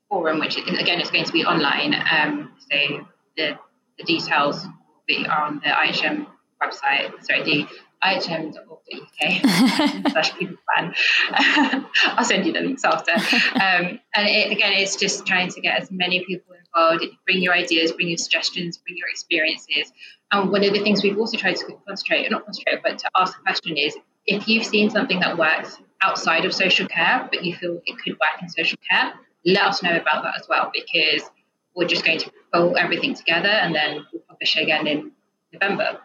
forum, 0.09 0.39
which 0.39 0.57
again 0.57 0.99
is 0.99 1.09
going 1.09 1.23
to 1.23 1.31
be 1.31 1.45
online. 1.45 1.93
Um, 1.93 2.51
so 2.69 3.07
the, 3.37 3.57
the 3.97 4.03
details 4.03 4.65
will 4.65 5.03
be 5.07 5.25
on 5.25 5.61
the 5.63 5.69
IHM 5.69 6.27
website. 6.61 7.23
Sorry, 7.23 7.43
the 7.43 7.67
ihm.org.uk 8.03 10.07
slash 10.11 10.37
people 10.37 10.57
plan. 10.75 10.93
I'll 12.05 12.23
send 12.23 12.45
you 12.45 12.53
the 12.53 12.61
links 12.61 12.83
after. 12.83 13.11
Um, 13.11 13.99
and 14.15 14.27
it, 14.27 14.51
again, 14.51 14.73
it's 14.73 14.95
just 14.95 15.25
trying 15.25 15.49
to 15.49 15.61
get 15.61 15.81
as 15.81 15.91
many 15.91 16.23
people 16.25 16.55
involved. 16.55 17.05
Bring 17.25 17.41
your 17.41 17.53
ideas, 17.53 17.91
bring 17.91 18.09
your 18.09 18.17
suggestions, 18.17 18.77
bring 18.77 18.97
your 18.97 19.09
experiences. 19.09 19.91
And 20.31 20.51
one 20.51 20.63
of 20.63 20.73
the 20.73 20.79
things 20.79 21.03
we've 21.03 21.17
also 21.17 21.37
tried 21.37 21.55
to 21.55 21.65
concentrate, 21.87 22.29
not 22.29 22.45
concentrate, 22.45 22.81
but 22.83 22.99
to 22.99 23.09
ask 23.17 23.37
the 23.37 23.43
question 23.43 23.77
is, 23.77 23.95
if 24.25 24.47
you've 24.47 24.65
seen 24.65 24.89
something 24.89 25.19
that 25.21 25.37
works 25.37 25.77
outside 26.01 26.45
of 26.45 26.53
social 26.53 26.87
care, 26.87 27.27
but 27.31 27.43
you 27.43 27.55
feel 27.55 27.79
it 27.85 27.97
could 28.03 28.13
work 28.13 28.41
in 28.41 28.49
social 28.49 28.77
care, 28.89 29.13
let 29.45 29.63
us 29.63 29.81
know 29.81 29.95
about 29.95 30.23
that 30.23 30.33
as 30.37 30.47
well 30.49 30.69
because 30.73 31.29
we're 31.75 31.87
just 31.87 32.03
going 32.03 32.19
to 32.19 32.31
pull 32.53 32.77
everything 32.77 33.13
together 33.13 33.47
and 33.47 33.73
then 33.73 34.05
we'll 34.11 34.21
publish 34.27 34.57
again 34.57 34.87
in 34.87 35.11
November. 35.53 35.99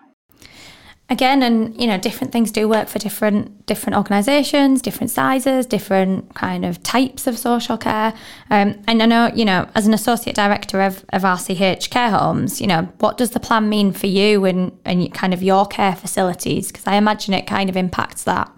Again, 1.12 1.42
and 1.42 1.78
you 1.78 1.86
know, 1.86 1.98
different 1.98 2.32
things 2.32 2.50
do 2.50 2.66
work 2.66 2.88
for 2.88 2.98
different 2.98 3.66
different 3.66 3.98
organisations, 3.98 4.80
different 4.80 5.10
sizes, 5.10 5.66
different 5.66 6.34
kind 6.34 6.64
of 6.64 6.82
types 6.82 7.26
of 7.26 7.38
social 7.38 7.76
care. 7.76 8.14
Um, 8.48 8.82
and 8.88 9.02
I 9.02 9.04
know, 9.04 9.30
you 9.34 9.44
know, 9.44 9.68
as 9.74 9.86
an 9.86 9.92
associate 9.92 10.34
director 10.34 10.80
of, 10.80 11.04
of 11.12 11.20
RCH 11.20 11.90
Care 11.90 12.10
Homes, 12.10 12.62
you 12.62 12.66
know, 12.66 12.88
what 13.00 13.18
does 13.18 13.32
the 13.32 13.40
plan 13.40 13.68
mean 13.68 13.92
for 13.92 14.06
you 14.06 14.46
and 14.46 14.72
and 14.86 15.12
kind 15.12 15.34
of 15.34 15.42
your 15.42 15.66
care 15.66 15.94
facilities? 15.94 16.68
Because 16.68 16.86
I 16.86 16.94
imagine 16.94 17.34
it 17.34 17.46
kind 17.46 17.68
of 17.68 17.76
impacts 17.76 18.24
that. 18.24 18.50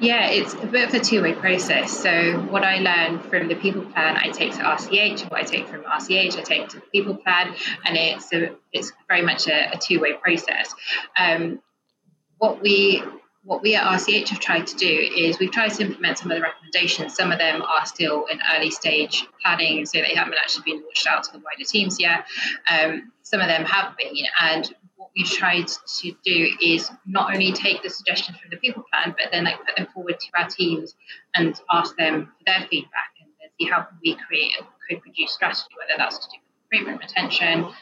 Yeah, 0.00 0.28
it's 0.28 0.54
a 0.54 0.66
bit 0.66 0.88
of 0.88 0.94
a 0.94 1.00
two 1.00 1.22
way 1.22 1.34
process. 1.34 1.92
So, 1.92 2.40
what 2.48 2.64
I 2.64 2.78
learn 2.78 3.20
from 3.20 3.48
the 3.48 3.54
people 3.54 3.82
plan, 3.82 4.16
I 4.16 4.30
take 4.30 4.54
to 4.54 4.60
RCH. 4.60 5.30
What 5.30 5.40
I 5.40 5.42
take 5.42 5.68
from 5.68 5.82
RCH, 5.82 6.38
I 6.38 6.42
take 6.42 6.70
to 6.70 6.76
the 6.76 6.86
people 6.90 7.16
plan, 7.16 7.54
and 7.84 7.98
it's 7.98 8.32
a, 8.32 8.56
it's 8.72 8.92
very 9.08 9.20
much 9.20 9.46
a, 9.46 9.72
a 9.74 9.78
two 9.78 10.00
way 10.00 10.14
process. 10.14 10.74
Um, 11.18 11.60
what 12.38 12.62
we 12.62 13.02
what 13.44 13.62
we 13.62 13.74
at 13.74 13.84
RCH 13.84 14.28
have 14.28 14.40
tried 14.40 14.66
to 14.68 14.76
do 14.76 14.86
is 14.86 15.38
we've 15.38 15.50
tried 15.50 15.70
to 15.70 15.82
implement 15.82 16.18
some 16.18 16.30
of 16.30 16.36
the 16.36 16.42
recommendations. 16.42 17.14
Some 17.14 17.30
of 17.30 17.38
them 17.38 17.60
are 17.60 17.84
still 17.84 18.24
in 18.26 18.38
early 18.54 18.70
stage 18.70 19.26
planning, 19.42 19.84
so 19.84 19.98
they 19.98 20.14
haven't 20.14 20.34
actually 20.42 20.72
been 20.72 20.82
launched 20.82 21.06
out 21.06 21.24
to 21.24 21.32
the 21.32 21.38
wider 21.38 21.64
teams 21.66 22.00
yet. 22.00 22.24
Um, 22.70 23.12
some 23.22 23.40
of 23.40 23.48
them 23.48 23.64
have 23.64 23.96
been, 23.98 24.14
and 24.40 24.74
we've 25.16 25.26
tried 25.26 25.66
to 25.66 26.12
do 26.24 26.48
is 26.62 26.90
not 27.06 27.32
only 27.32 27.52
take 27.52 27.82
the 27.82 27.90
suggestions 27.90 28.38
from 28.38 28.50
the 28.50 28.56
people 28.56 28.84
plan, 28.92 29.14
but 29.18 29.30
then 29.32 29.44
like 29.44 29.58
put 29.64 29.76
them 29.76 29.86
forward 29.92 30.18
to 30.20 30.26
our 30.38 30.48
teams 30.48 30.94
and 31.34 31.60
ask 31.70 31.96
them 31.96 32.26
for 32.26 32.44
their 32.46 32.66
feedback 32.70 33.12
and 33.20 33.50
see 33.58 33.66
how 33.66 33.82
can 33.82 33.98
we 34.02 34.16
create 34.26 34.52
a 34.60 34.64
co-produced 34.88 35.34
strategy, 35.34 35.68
whether 35.76 35.98
that's 35.98 36.18
to 36.18 36.26
do 36.30 36.36
with 36.38 36.70
recruitment, 36.70 37.00
retention, 37.00 37.72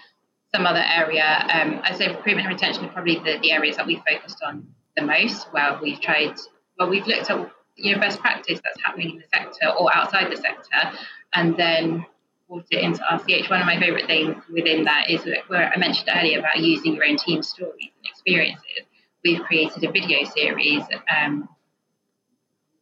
some 0.54 0.66
other 0.66 0.84
area. 0.84 1.46
Um, 1.52 1.80
I'd 1.84 1.96
say 1.96 2.08
recruitment 2.08 2.46
and 2.46 2.54
retention 2.54 2.84
are 2.84 2.92
probably 2.92 3.16
the, 3.16 3.38
the 3.42 3.52
areas 3.52 3.76
that 3.76 3.86
we 3.86 4.02
focused 4.08 4.42
on 4.42 4.66
the 4.96 5.02
most, 5.02 5.52
where 5.52 5.78
we've 5.82 6.00
tried, 6.00 6.36
well, 6.78 6.88
we've 6.88 7.06
looked 7.06 7.30
at 7.30 7.50
you 7.76 7.94
know 7.94 8.00
best 8.00 8.18
practice 8.18 8.60
that's 8.64 8.82
happening 8.82 9.10
in 9.10 9.16
the 9.18 9.24
sector 9.32 9.68
or 9.78 9.94
outside 9.94 10.32
the 10.32 10.36
sector, 10.36 10.98
and 11.34 11.56
then 11.56 12.04
brought 12.48 12.70
into 12.70 13.02
RCH. 13.10 13.50
One 13.50 13.60
of 13.60 13.66
my 13.66 13.78
favourite 13.78 14.06
things 14.06 14.42
within 14.52 14.84
that 14.84 15.10
is 15.10 15.20
where 15.48 15.70
I 15.74 15.78
mentioned 15.78 16.08
earlier 16.14 16.38
about 16.38 16.58
using 16.58 16.94
your 16.94 17.04
own 17.04 17.16
team 17.16 17.42
stories 17.42 17.90
and 17.96 18.10
experiences. 18.10 18.86
We've 19.22 19.42
created 19.42 19.84
a 19.84 19.92
video 19.92 20.24
series 20.24 20.82
um, 21.14 21.48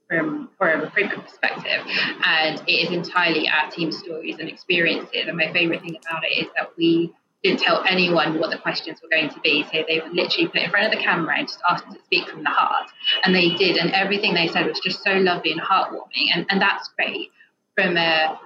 from 0.09 0.51
for 0.57 0.71
a 0.71 0.81
recruitment 0.81 1.25
perspective, 1.25 1.85
and 2.25 2.63
it 2.67 2.73
is 2.73 2.91
entirely 2.93 3.49
our 3.49 3.71
team 3.71 3.91
stories 3.91 4.37
and 4.39 4.49
experiences. 4.49 5.25
And 5.27 5.37
my 5.37 5.53
favourite 5.53 5.83
thing 5.83 5.97
about 6.07 6.25
it 6.25 6.45
is 6.45 6.49
that 6.57 6.71
we 6.77 7.13
didn't 7.43 7.61
tell 7.61 7.85
anyone 7.89 8.39
what 8.39 8.51
the 8.51 8.59
questions 8.59 9.01
were 9.03 9.09
going 9.09 9.31
to 9.31 9.41
be. 9.41 9.65
So 9.73 9.85
they 9.89 10.01
would 10.01 10.13
literally 10.13 10.49
put 10.49 10.63
in 10.63 10.71
front 10.71 10.87
of 10.87 10.99
the 10.99 11.05
camera 11.05 11.39
and 11.39 11.49
just 11.49 11.61
ask 11.69 11.85
them 11.85 11.95
to 11.95 12.03
speak 12.05 12.29
from 12.29 12.43
the 12.43 12.51
heart. 12.51 12.89
And 13.25 13.35
they 13.35 13.51
did. 13.55 13.77
And 13.77 13.91
everything 13.93 14.35
they 14.35 14.49
said 14.49 14.67
was 14.67 14.81
just 14.81 15.03
so 15.03 15.13
lovely 15.13 15.53
and 15.53 15.61
heartwarming. 15.61 16.29
And, 16.35 16.47
and 16.51 16.61
that's 16.61 16.89
great 16.97 17.31
from 17.77 17.97
a 17.97 18.39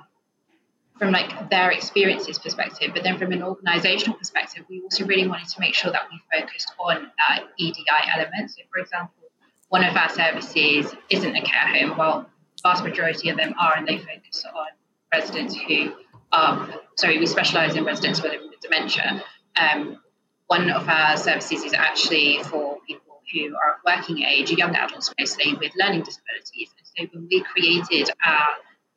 from 1.01 1.13
like 1.13 1.49
their 1.49 1.71
experiences 1.71 2.39
perspective, 2.39 2.91
but 2.93 3.03
then 3.03 3.19
from 3.19 3.33
an 3.33 3.43
organizational 3.43 4.19
perspective, 4.19 4.67
we 4.69 4.83
also 4.83 5.07
really 5.07 5.27
wanted 5.27 5.49
to 5.49 5.59
make 5.59 5.75
sure 5.75 5.91
that 5.91 6.03
we 6.13 6.21
focused 6.39 6.73
on 6.79 7.11
that 7.27 7.45
EDI 7.59 7.85
element. 8.15 8.51
So, 8.51 8.63
for 8.71 8.81
example, 8.81 9.15
one 9.71 9.83
of 9.83 9.97
our 9.97 10.11
services 10.11 10.95
isn't 11.09 11.35
a 11.35 11.41
care 11.41 11.69
home, 11.75 11.97
while 11.97 12.29
vast 12.63 12.85
majority 12.85 13.31
of 13.31 13.39
them 13.39 13.55
are, 13.59 13.79
and 13.79 13.89
they 13.89 13.97
focus 13.97 14.45
on 14.55 14.67
residents 15.11 15.57
who 15.57 15.95
are 16.33 16.69
sorry, 16.97 17.19
we 17.19 17.25
specialise 17.25 17.75
in 17.77 17.85
residents 17.85 18.23
with 18.23 18.35
dementia. 18.61 19.25
Um, 19.57 20.03
one 20.49 20.71
of 20.71 20.87
our 20.87 21.17
services 21.17 21.65
is 21.65 21.73
actually 21.73 22.43
for 22.43 22.77
people 22.87 23.23
who 23.33 23.57
are 23.57 23.77
of 23.77 23.81
working 23.87 24.23
age, 24.23 24.51
young 24.51 24.77
adults 24.77 25.15
mostly, 25.19 25.55
with 25.55 25.73
learning 25.81 26.03
disabilities. 26.03 26.75
And 26.77 27.09
so 27.11 27.17
when 27.19 27.29
we 27.31 27.41
created 27.41 28.11
our 28.23 28.49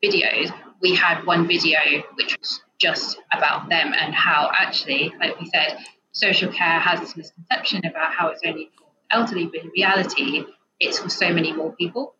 videos, 0.04 0.54
we 0.82 0.94
had 0.96 1.26
one 1.26 1.48
video 1.48 1.80
which 2.16 2.38
was 2.38 2.62
just 2.78 3.18
about 3.32 3.70
them 3.70 3.94
and 3.98 4.14
how 4.14 4.52
actually, 4.54 5.14
like 5.20 5.40
we 5.40 5.48
said, 5.48 5.78
social 6.12 6.52
care 6.52 6.80
has 6.80 7.00
this 7.00 7.16
misconception 7.16 7.86
about 7.86 8.14
how 8.14 8.28
it's 8.28 8.42
only 8.46 8.70
for 8.78 8.86
elderly, 9.12 9.46
but 9.46 9.64
in 9.64 9.70
reality, 9.70 10.44
it's 10.80 11.00
for 11.00 11.10
so 11.10 11.34
many 11.34 11.54
more 11.54 11.72
people. 11.74 12.16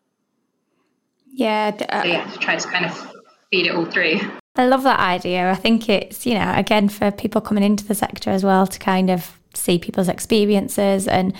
Yeah. 1.30 1.76
Uh, 1.88 2.02
so 2.02 2.08
yeah, 2.08 2.30
to 2.30 2.38
try 2.38 2.56
to 2.56 2.68
kind 2.68 2.86
of 2.86 3.12
feed 3.50 3.66
it 3.66 3.74
all 3.74 3.84
through. 3.84 4.20
I 4.56 4.66
love 4.66 4.84
that 4.84 5.00
idea. 5.00 5.50
I 5.50 5.56
think 5.56 5.88
it's, 5.88 6.24
you 6.24 6.34
know, 6.34 6.52
again, 6.56 6.88
for 6.88 7.10
people 7.10 7.40
coming 7.40 7.64
into 7.64 7.84
the 7.84 7.94
sector 7.94 8.30
as 8.30 8.44
well 8.44 8.66
to 8.66 8.78
kind 8.78 9.10
of 9.10 9.38
see 9.52 9.78
people's 9.78 10.08
experiences 10.08 11.08
and, 11.08 11.34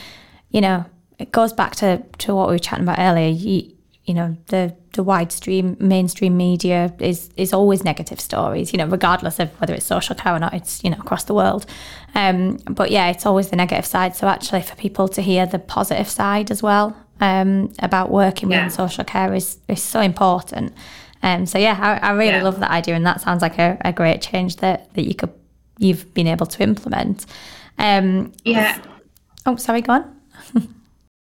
you 0.50 0.60
know, 0.60 0.84
it 1.18 1.30
goes 1.30 1.52
back 1.52 1.76
to, 1.76 2.02
to 2.18 2.34
what 2.34 2.48
we 2.48 2.54
were 2.54 2.58
chatting 2.58 2.84
about 2.84 2.98
earlier. 2.98 3.28
You, 3.28 3.73
you 4.04 4.14
know, 4.14 4.36
the 4.46 4.74
the 4.92 5.02
wide 5.02 5.32
stream 5.32 5.76
mainstream 5.80 6.36
media 6.36 6.94
is 7.00 7.30
is 7.36 7.52
always 7.52 7.84
negative 7.84 8.20
stories, 8.20 8.72
you 8.72 8.78
know, 8.78 8.86
regardless 8.86 9.38
of 9.38 9.48
whether 9.60 9.74
it's 9.74 9.86
social 9.86 10.14
care 10.14 10.34
or 10.34 10.38
not, 10.38 10.52
it's, 10.52 10.84
you 10.84 10.90
know, 10.90 10.98
across 10.98 11.24
the 11.24 11.34
world. 11.34 11.66
Um, 12.14 12.58
but 12.68 12.90
yeah, 12.90 13.08
it's 13.08 13.26
always 13.26 13.48
the 13.48 13.56
negative 13.56 13.86
side. 13.86 14.14
So 14.14 14.28
actually 14.28 14.62
for 14.62 14.76
people 14.76 15.08
to 15.08 15.22
hear 15.22 15.46
the 15.46 15.58
positive 15.58 16.08
side 16.08 16.50
as 16.50 16.62
well, 16.62 16.96
um, 17.20 17.72
about 17.78 18.10
working 18.10 18.50
yeah. 18.50 18.64
within 18.64 18.70
social 18.70 19.04
care 19.04 19.32
is, 19.34 19.58
is 19.68 19.82
so 19.82 20.00
important. 20.00 20.74
Um, 21.22 21.46
so 21.46 21.58
yeah, 21.58 21.78
I, 21.80 22.08
I 22.08 22.12
really 22.12 22.32
yeah. 22.32 22.42
love 22.42 22.60
that 22.60 22.70
idea, 22.70 22.94
and 22.94 23.06
that 23.06 23.22
sounds 23.22 23.40
like 23.40 23.58
a, 23.58 23.78
a, 23.82 23.92
great 23.92 24.20
change 24.20 24.56
that 24.56 24.92
that 24.92 25.06
you 25.06 25.14
could 25.14 25.32
you've 25.78 26.12
been 26.12 26.26
able 26.26 26.44
to 26.44 26.62
implement. 26.62 27.24
Um, 27.78 28.32
yeah. 28.44 28.78
Oh, 29.46 29.56
sorry. 29.56 29.80
Go 29.80 29.94
on. 29.94 30.20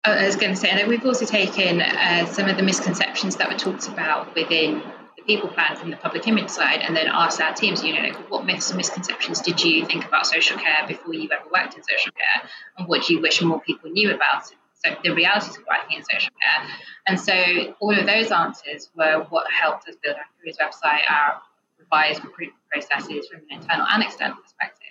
I 0.04 0.26
was 0.26 0.38
going 0.38 0.52
to 0.52 0.56
say, 0.56 0.70
and 0.70 0.88
we've 0.88 1.06
also 1.06 1.26
taken 1.26 1.82
uh, 1.82 2.26
some 2.26 2.48
of 2.48 2.56
the 2.56 2.64
misconceptions 2.64 3.36
that 3.36 3.52
were 3.52 3.58
talked 3.58 3.88
about 3.88 4.34
within 4.34 4.82
the 5.18 5.24
people 5.24 5.50
plan 5.50 5.76
from 5.76 5.92
the 5.92 5.98
public 5.98 6.28
image 6.28 6.50
side, 6.50 6.80
and 6.80 6.96
then 6.96 7.08
asked 7.08 7.42
our 7.42 7.54
teams, 7.54 7.84
you 7.84 7.94
know, 7.94 8.02
like, 8.02 8.32
what 8.32 8.46
myths 8.46 8.70
and 8.70 8.78
misconceptions 8.78 9.42
did 9.42 9.62
you 9.64 9.86
think 9.86 10.06
about 10.06 10.26
social 10.26 10.58
care 10.58 10.88
before 10.88 11.14
you 11.14 11.30
ever 11.32 11.44
worked 11.54 11.76
in 11.76 11.84
social 11.84 12.14
care, 12.14 12.50
and 12.78 12.88
what 12.88 13.06
do 13.06 13.14
you 13.14 13.22
wish 13.22 13.42
more 13.42 13.60
people 13.62 13.90
knew 13.92 14.14
about 14.14 14.50
it? 14.52 14.58
so 14.84 14.96
the 15.04 15.12
realities 15.12 15.58
of 15.58 15.64
working 15.70 15.98
in 15.98 16.04
social 16.04 16.32
care. 16.42 16.70
And 17.08 17.20
so 17.20 17.76
all 17.80 17.98
of 17.98 18.06
those 18.06 18.32
answers 18.32 18.90
were 18.96 19.26
what 19.30 19.52
helped 19.52 19.88
us 19.90 19.96
build 20.02 20.16
our 20.16 20.24
careers 20.40 20.58
website, 20.58 21.02
our 21.10 21.42
revised 21.78 22.24
recruitment 22.24 22.62
processes 22.72 23.28
from 23.28 23.42
an 23.50 23.62
internal 23.62 23.86
and 23.90 24.04
external 24.04 24.38
perspective. 24.38 24.86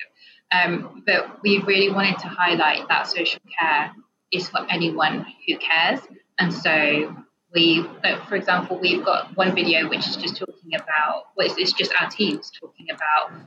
Um, 0.50 1.02
but 1.06 1.42
we 1.42 1.58
really 1.60 1.90
wanted 1.90 2.18
to 2.20 2.28
highlight 2.28 2.88
that 2.88 3.06
social 3.06 3.40
care 3.58 3.92
is 4.32 4.48
for 4.48 4.66
anyone 4.70 5.26
who 5.46 5.56
cares. 5.58 6.00
And 6.38 6.52
so 6.52 7.16
we, 7.54 7.84
for 8.28 8.36
example, 8.36 8.78
we've 8.78 9.04
got 9.04 9.36
one 9.36 9.54
video 9.54 9.88
which 9.88 10.06
is 10.06 10.16
just 10.16 10.36
talking 10.36 10.74
about, 10.74 11.24
well, 11.36 11.48
it's, 11.56 11.72
just 11.72 11.92
our 12.00 12.08
teams 12.10 12.50
talking 12.60 12.86
about 12.90 13.40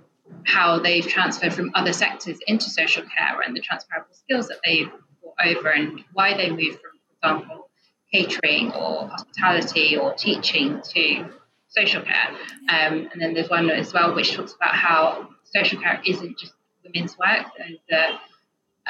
how 0.45 0.79
they've 0.79 1.05
transferred 1.05 1.53
from 1.53 1.71
other 1.75 1.93
sectors 1.93 2.39
into 2.47 2.69
social 2.69 3.03
care 3.03 3.41
and 3.41 3.55
the 3.55 3.61
transferable 3.61 4.13
skills 4.13 4.47
that 4.47 4.57
they've 4.65 4.89
brought 5.21 5.35
over 5.45 5.69
and 5.69 6.03
why 6.13 6.35
they 6.35 6.49
moved 6.49 6.79
from, 6.79 6.91
for 7.21 7.37
example, 7.37 7.69
catering 8.11 8.71
or 8.71 9.07
hospitality 9.07 9.97
or 9.97 10.13
teaching 10.13 10.81
to 10.83 11.25
social 11.67 12.01
care. 12.01 12.29
Um, 12.69 13.09
and 13.11 13.21
then 13.21 13.33
there's 13.33 13.49
one 13.49 13.69
as 13.69 13.93
well 13.93 14.15
which 14.15 14.33
talks 14.33 14.53
about 14.53 14.75
how 14.75 15.29
social 15.43 15.79
care 15.79 16.01
isn't 16.05 16.37
just 16.37 16.53
women's 16.83 17.17
work. 17.17 17.45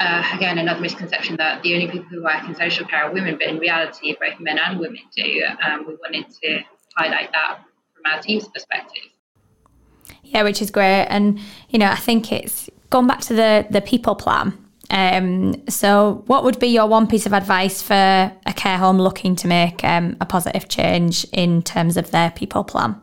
Uh, 0.02 0.22
again, 0.34 0.58
another 0.58 0.80
misconception 0.80 1.36
that 1.36 1.62
the 1.62 1.74
only 1.74 1.86
people 1.86 2.08
who 2.10 2.22
work 2.22 2.42
in 2.46 2.54
social 2.54 2.86
care 2.86 3.04
are 3.04 3.12
women, 3.12 3.36
but 3.38 3.48
in 3.48 3.58
reality, 3.58 4.16
both 4.20 4.40
men 4.40 4.58
and 4.58 4.78
women 4.78 5.00
do. 5.16 5.44
Um, 5.64 5.86
we 5.86 5.94
wanted 5.94 6.26
to 6.42 6.60
highlight 6.96 7.30
that 7.32 7.58
from 7.94 8.12
our 8.12 8.20
team's 8.20 8.48
perspective. 8.48 9.04
Yeah, 10.22 10.42
which 10.42 10.60
is 10.60 10.70
great. 10.70 11.06
And, 11.06 11.38
you 11.68 11.78
know, 11.78 11.86
I 11.86 11.96
think 11.96 12.32
it's 12.32 12.68
gone 12.90 13.06
back 13.06 13.20
to 13.22 13.34
the, 13.34 13.66
the 13.70 13.80
people 13.80 14.14
plan 14.14 14.58
um, 14.92 15.66
so, 15.68 16.22
what 16.26 16.44
would 16.44 16.58
be 16.58 16.66
your 16.66 16.86
one 16.86 17.06
piece 17.06 17.24
of 17.24 17.32
advice 17.32 17.80
for 17.80 17.94
a 17.94 18.52
care 18.54 18.76
home 18.76 18.98
looking 18.98 19.34
to 19.36 19.48
make 19.48 19.82
um, 19.84 20.18
a 20.20 20.26
positive 20.26 20.68
change 20.68 21.24
in 21.32 21.62
terms 21.62 21.96
of 21.96 22.10
their 22.10 22.30
people 22.30 22.62
plan? 22.62 23.00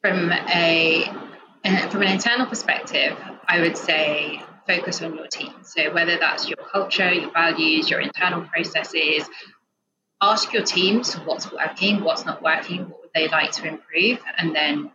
From 0.00 0.32
a 0.32 1.04
from 1.90 2.02
an 2.02 2.08
internal 2.08 2.46
perspective, 2.46 3.14
I 3.46 3.60
would 3.60 3.76
say 3.76 4.42
focus 4.68 5.02
on 5.02 5.16
your 5.16 5.26
team. 5.26 5.52
So 5.62 5.92
whether 5.92 6.18
that's 6.18 6.48
your 6.48 6.58
culture, 6.58 7.10
your 7.10 7.32
values, 7.32 7.90
your 7.90 8.00
internal 8.00 8.42
processes, 8.42 9.28
ask 10.20 10.52
your 10.52 10.62
teams 10.62 11.14
what's 11.14 11.50
working, 11.50 12.04
what's 12.04 12.26
not 12.26 12.42
working, 12.42 12.88
what 12.90 13.00
would 13.00 13.10
they 13.14 13.28
like 13.28 13.52
to 13.52 13.66
improve, 13.66 14.20
and 14.36 14.54
then 14.54 14.90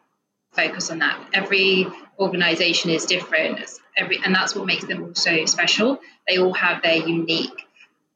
focus 0.52 0.92
on 0.92 1.00
that. 1.00 1.20
Every 1.34 1.88
organization 2.20 2.92
is 2.92 3.06
different 3.06 3.60
every, 3.98 4.20
and 4.24 4.34
that's 4.34 4.56
what 4.56 4.66
makes 4.66 4.86
them 4.86 5.04
all 5.04 5.16
so 5.16 5.46
special. 5.46 6.00
They 6.28 6.38
all 6.38 6.54
have 6.54 6.84
their 6.84 6.98
unique 6.98 7.68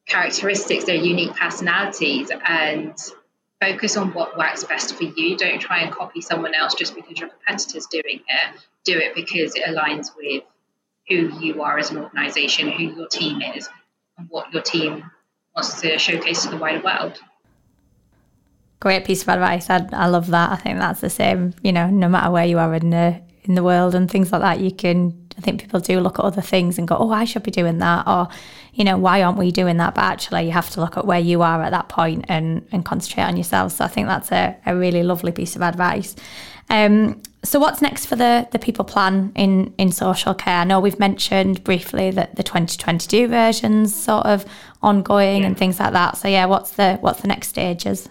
characteristics, 0.07 0.85
their 0.85 0.95
unique 0.95 1.35
personalities, 1.35 2.31
and 2.45 2.95
focus 3.59 3.97
on 3.97 4.13
what 4.13 4.37
works 4.37 4.63
best 4.63 4.95
for 4.95 5.03
you. 5.03 5.35
Don't 5.35 5.59
try 5.59 5.79
and 5.79 5.91
copy 5.91 6.21
someone 6.21 6.53
else 6.53 6.75
just 6.75 6.95
because 6.95 7.19
your 7.19 7.29
competitor's 7.29 7.87
doing 7.87 8.21
it. 8.27 8.55
Do 8.83 8.97
it 8.97 9.15
because 9.15 9.55
it 9.55 9.63
aligns 9.63 10.15
with 10.15 10.43
who 11.07 11.39
you 11.39 11.61
are 11.61 11.77
as 11.77 11.91
an 11.91 11.97
organization, 11.97 12.69
who 12.69 12.83
your 12.83 13.07
team 13.07 13.41
is, 13.41 13.69
and 14.17 14.27
what 14.29 14.51
your 14.53 14.61
team 14.61 15.09
wants 15.55 15.81
to 15.81 15.97
showcase 15.97 16.43
to 16.43 16.49
the 16.49 16.57
wider 16.57 16.83
world. 16.83 17.19
Great 18.79 19.05
piece 19.05 19.23
of 19.23 19.29
advice. 19.29 19.69
I, 19.69 19.87
I 19.93 20.07
love 20.07 20.27
that. 20.27 20.51
I 20.51 20.55
think 20.55 20.79
that's 20.79 21.01
the 21.01 21.09
same, 21.09 21.53
you 21.63 21.71
know, 21.71 21.89
no 21.89 22.07
matter 22.07 22.29
where 22.31 22.45
you 22.45 22.59
are 22.59 22.73
in 22.73 22.91
the 22.91 23.21
in 23.43 23.55
the 23.55 23.63
world 23.63 23.95
and 23.95 24.11
things 24.11 24.31
like 24.31 24.41
that, 24.41 24.59
you 24.59 24.71
can 24.71 25.27
I 25.37 25.41
think 25.41 25.61
people 25.61 25.79
do 25.79 25.99
look 25.99 26.17
at 26.17 26.25
other 26.25 26.41
things 26.41 26.77
and 26.77 26.87
go, 26.87 26.97
oh, 26.97 27.11
I 27.11 27.23
should 27.25 27.43
be 27.43 27.51
doing 27.51 27.77
that. 27.77 28.07
Or, 28.07 28.27
you 28.73 28.83
know, 28.83 28.97
why 28.97 29.21
aren't 29.21 29.37
we 29.37 29.51
doing 29.51 29.77
that? 29.77 29.93
But 29.93 30.03
actually, 30.03 30.45
you 30.45 30.51
have 30.51 30.69
to 30.71 30.81
look 30.81 30.97
at 30.97 31.05
where 31.05 31.19
you 31.19 31.43
are 31.43 31.61
at 31.61 31.69
that 31.71 31.89
point 31.89 32.25
and, 32.27 32.67
and 32.71 32.83
concentrate 32.83 33.23
on 33.23 33.37
yourself. 33.37 33.73
So 33.73 33.85
I 33.85 33.87
think 33.87 34.07
that's 34.07 34.31
a, 34.31 34.57
a 34.65 34.75
really 34.75 35.03
lovely 35.03 35.31
piece 35.31 35.55
of 35.55 35.61
advice. 35.61 36.15
Um, 36.69 37.21
so 37.43 37.59
what's 37.59 37.81
next 37.81 38.07
for 38.07 38.15
the, 38.15 38.47
the 38.51 38.59
people 38.59 38.83
plan 38.83 39.31
in, 39.35 39.73
in 39.77 39.91
social 39.91 40.33
care? 40.33 40.59
I 40.59 40.63
know 40.63 40.79
we've 40.79 40.99
mentioned 40.99 41.63
briefly 41.63 42.11
that 42.11 42.35
the 42.35 42.43
2022 42.43 43.27
versions 43.27 43.95
sort 43.95 44.25
of 44.25 44.45
ongoing 44.81 45.41
yeah. 45.41 45.47
and 45.47 45.57
things 45.57 45.79
like 45.79 45.93
that. 45.93 46.17
So 46.17 46.27
yeah, 46.27 46.45
what's 46.45 46.71
the 46.71 46.97
what's 47.01 47.21
the 47.21 47.27
next 47.27 47.49
stages? 47.49 48.09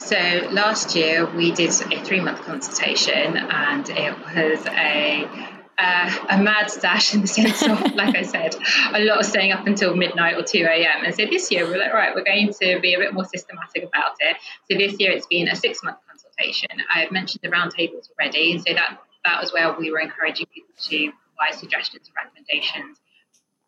So 0.00 0.16
last 0.50 0.94
year 0.94 1.24
we 1.34 1.52
did 1.52 1.70
a 1.70 2.04
three 2.04 2.20
month 2.20 2.42
consultation 2.42 3.36
and 3.36 3.88
it 3.88 4.18
was 4.18 4.66
a 4.66 5.52
uh, 5.76 6.26
a 6.30 6.38
mad 6.38 6.70
dash 6.80 7.14
in 7.14 7.22
the 7.22 7.26
sense 7.26 7.62
of, 7.62 7.80
like 7.94 8.14
I 8.14 8.22
said, 8.22 8.54
a 8.92 9.00
lot 9.00 9.18
of 9.18 9.26
staying 9.26 9.52
up 9.52 9.66
until 9.66 9.96
midnight 9.96 10.36
or 10.36 10.42
2 10.42 10.58
a.m. 10.58 11.04
And 11.04 11.14
so 11.14 11.24
this 11.26 11.50
year 11.50 11.66
we're 11.66 11.78
like, 11.78 11.92
right, 11.92 12.14
we're 12.14 12.24
going 12.24 12.52
to 12.60 12.80
be 12.80 12.94
a 12.94 12.98
bit 12.98 13.12
more 13.12 13.24
systematic 13.24 13.82
about 13.82 14.12
it. 14.20 14.36
So 14.70 14.78
this 14.78 14.98
year 15.00 15.10
it's 15.10 15.26
been 15.26 15.48
a 15.48 15.56
six 15.56 15.82
month 15.82 15.98
consultation. 16.36 16.70
I've 16.92 17.10
mentioned 17.10 17.40
the 17.42 17.50
roundtables 17.50 18.08
already. 18.10 18.52
And 18.52 18.60
so 18.60 18.74
that, 18.74 18.98
that 19.24 19.40
was 19.40 19.52
where 19.52 19.72
we 19.78 19.90
were 19.90 20.00
encouraging 20.00 20.46
people 20.54 20.74
to 20.88 21.12
provide 21.36 21.58
suggestions 21.58 22.08
and 22.08 22.14
recommendations 22.16 23.00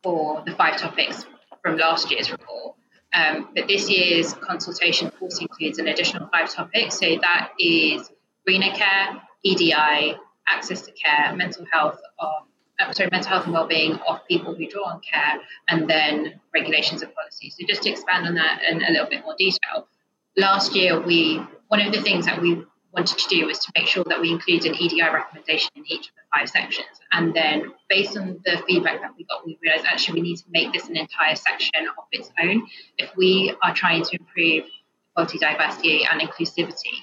for 0.02 0.42
the 0.46 0.52
five 0.52 0.78
topics 0.78 1.26
from 1.62 1.78
last 1.78 2.10
year's 2.10 2.30
report. 2.30 2.76
Um, 3.14 3.48
but 3.54 3.66
this 3.66 3.88
year's 3.88 4.34
consultation 4.34 5.10
also 5.20 5.42
includes 5.42 5.78
an 5.78 5.88
additional 5.88 6.28
five 6.28 6.52
topics. 6.52 6.98
So 6.98 7.06
that 7.20 7.52
is 7.58 8.10
greener 8.44 8.74
care, 8.74 9.22
EDI, 9.42 10.16
access 10.48 10.82
to 10.82 10.92
care, 10.92 11.34
mental 11.34 11.64
health 11.72 11.98
of 12.18 12.30
uh, 12.78 12.92
sorry, 12.92 13.08
mental 13.10 13.30
health 13.30 13.44
and 13.44 13.54
well-being 13.54 13.94
of 14.06 14.18
people 14.28 14.54
who 14.54 14.68
draw 14.68 14.84
on 14.84 15.00
care, 15.00 15.40
and 15.66 15.88
then 15.88 16.38
regulations 16.52 17.00
and 17.00 17.10
policies. 17.14 17.56
So 17.58 17.66
just 17.66 17.82
to 17.84 17.90
expand 17.90 18.26
on 18.26 18.34
that 18.34 18.60
in 18.70 18.82
a 18.82 18.90
little 18.90 19.08
bit 19.08 19.24
more 19.24 19.34
detail, 19.38 19.88
last 20.36 20.76
year 20.76 21.00
we 21.00 21.40
one 21.68 21.80
of 21.80 21.92
the 21.92 22.02
things 22.02 22.26
that 22.26 22.40
we 22.40 22.64
wanted 22.92 23.18
to 23.18 23.28
do 23.28 23.46
was 23.46 23.58
to 23.58 23.72
make 23.76 23.86
sure 23.86 24.04
that 24.04 24.20
we 24.20 24.30
include 24.30 24.64
an 24.64 24.74
EDI 24.74 25.02
recommendation 25.02 25.70
in 25.76 25.84
each 25.86 26.08
of 26.08 26.14
the 26.14 26.38
five 26.38 26.48
sections. 26.48 26.88
And 27.12 27.34
then, 27.34 27.72
based 27.88 28.16
on 28.16 28.40
the 28.44 28.62
feedback 28.66 29.02
that 29.02 29.12
we 29.16 29.24
got, 29.24 29.44
we 29.44 29.58
realized 29.62 29.84
actually 29.86 30.20
we 30.20 30.28
need 30.28 30.36
to 30.36 30.44
make 30.50 30.72
this 30.72 30.88
an 30.88 30.96
entire 30.96 31.34
section 31.34 31.86
of 31.98 32.04
its 32.12 32.30
own. 32.42 32.66
If 32.98 33.10
we 33.16 33.54
are 33.62 33.74
trying 33.74 34.04
to 34.04 34.18
improve 34.18 34.64
equality, 35.10 35.38
diversity, 35.38 36.06
and 36.10 36.20
inclusivity, 36.20 36.96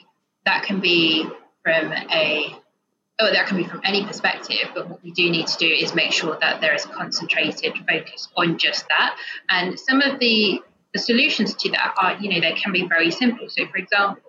that 0.45 0.63
can 0.63 0.79
be 0.79 1.27
from 1.63 1.91
a 1.93 2.55
oh, 3.19 3.31
that 3.31 3.47
can 3.47 3.57
be 3.57 3.63
from 3.63 3.81
any 3.83 4.03
perspective, 4.05 4.69
but 4.73 4.89
what 4.89 5.03
we 5.03 5.11
do 5.11 5.29
need 5.29 5.47
to 5.47 5.57
do 5.57 5.67
is 5.67 5.93
make 5.93 6.11
sure 6.11 6.37
that 6.41 6.59
there 6.59 6.73
is 6.73 6.85
concentrated 6.85 7.73
focus 7.87 8.27
on 8.35 8.57
just 8.57 8.85
that. 8.89 9.15
And 9.49 9.79
some 9.79 10.01
of 10.01 10.19
the 10.19 10.61
the 10.93 10.99
solutions 10.99 11.55
to 11.55 11.71
that 11.71 11.93
are, 11.99 12.15
you 12.17 12.29
know, 12.29 12.39
they 12.39 12.53
can 12.53 12.71
be 12.71 12.87
very 12.87 13.09
simple. 13.09 13.47
So, 13.49 13.65
for 13.67 13.77
example, 13.77 14.21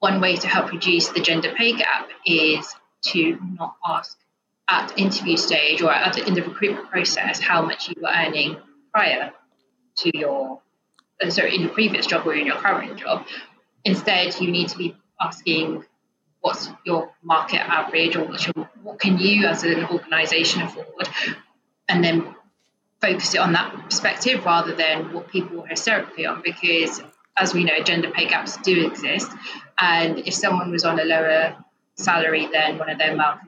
one 0.00 0.20
way 0.20 0.34
to 0.34 0.48
help 0.48 0.72
reduce 0.72 1.08
the 1.10 1.20
gender 1.20 1.52
pay 1.56 1.76
gap 1.76 2.08
is 2.26 2.74
to 3.02 3.38
not 3.58 3.76
ask 3.86 4.18
at 4.68 4.98
interview 4.98 5.36
stage 5.36 5.82
or 5.82 5.92
at, 5.92 6.18
in 6.18 6.34
the 6.34 6.42
recruitment 6.42 6.90
process 6.90 7.38
how 7.38 7.62
much 7.62 7.88
you 7.88 7.94
were 8.02 8.08
earning 8.08 8.56
prior 8.92 9.32
to 9.96 10.16
your 10.16 10.60
uh, 11.22 11.30
sorry 11.30 11.54
in 11.54 11.62
your 11.62 11.70
previous 11.70 12.06
job 12.06 12.26
or 12.26 12.34
in 12.34 12.46
your 12.46 12.56
current 12.56 12.98
job. 12.98 13.26
Instead, 13.84 14.38
you 14.40 14.50
need 14.50 14.68
to 14.68 14.78
be 14.78 14.96
asking 15.20 15.84
what's 16.40 16.70
your 16.84 17.12
market 17.22 17.60
average 17.60 18.16
or 18.16 18.24
what's 18.24 18.46
your, 18.46 18.68
what 18.82 18.98
can 18.98 19.18
you 19.18 19.46
as 19.46 19.62
an 19.64 19.84
organisation 19.86 20.62
afford, 20.62 21.08
and 21.88 22.02
then 22.02 22.34
focus 23.02 23.34
it 23.34 23.38
on 23.38 23.52
that 23.52 23.74
perspective 23.84 24.44
rather 24.44 24.74
than 24.74 25.12
what 25.12 25.28
people 25.28 25.62
historically 25.62 26.24
on 26.26 26.42
because 26.42 27.02
as 27.40 27.54
we 27.54 27.64
know, 27.64 27.82
gender 27.82 28.10
pay 28.10 28.28
gaps 28.28 28.56
do 28.58 28.86
exist. 28.86 29.30
And 29.80 30.18
if 30.20 30.34
someone 30.34 30.70
was 30.70 30.84
on 30.84 31.00
a 31.00 31.04
lower 31.04 31.56
salary 31.94 32.48
than 32.52 32.78
one 32.78 32.90
of 32.90 32.98
their 32.98 33.16
male 33.16 33.38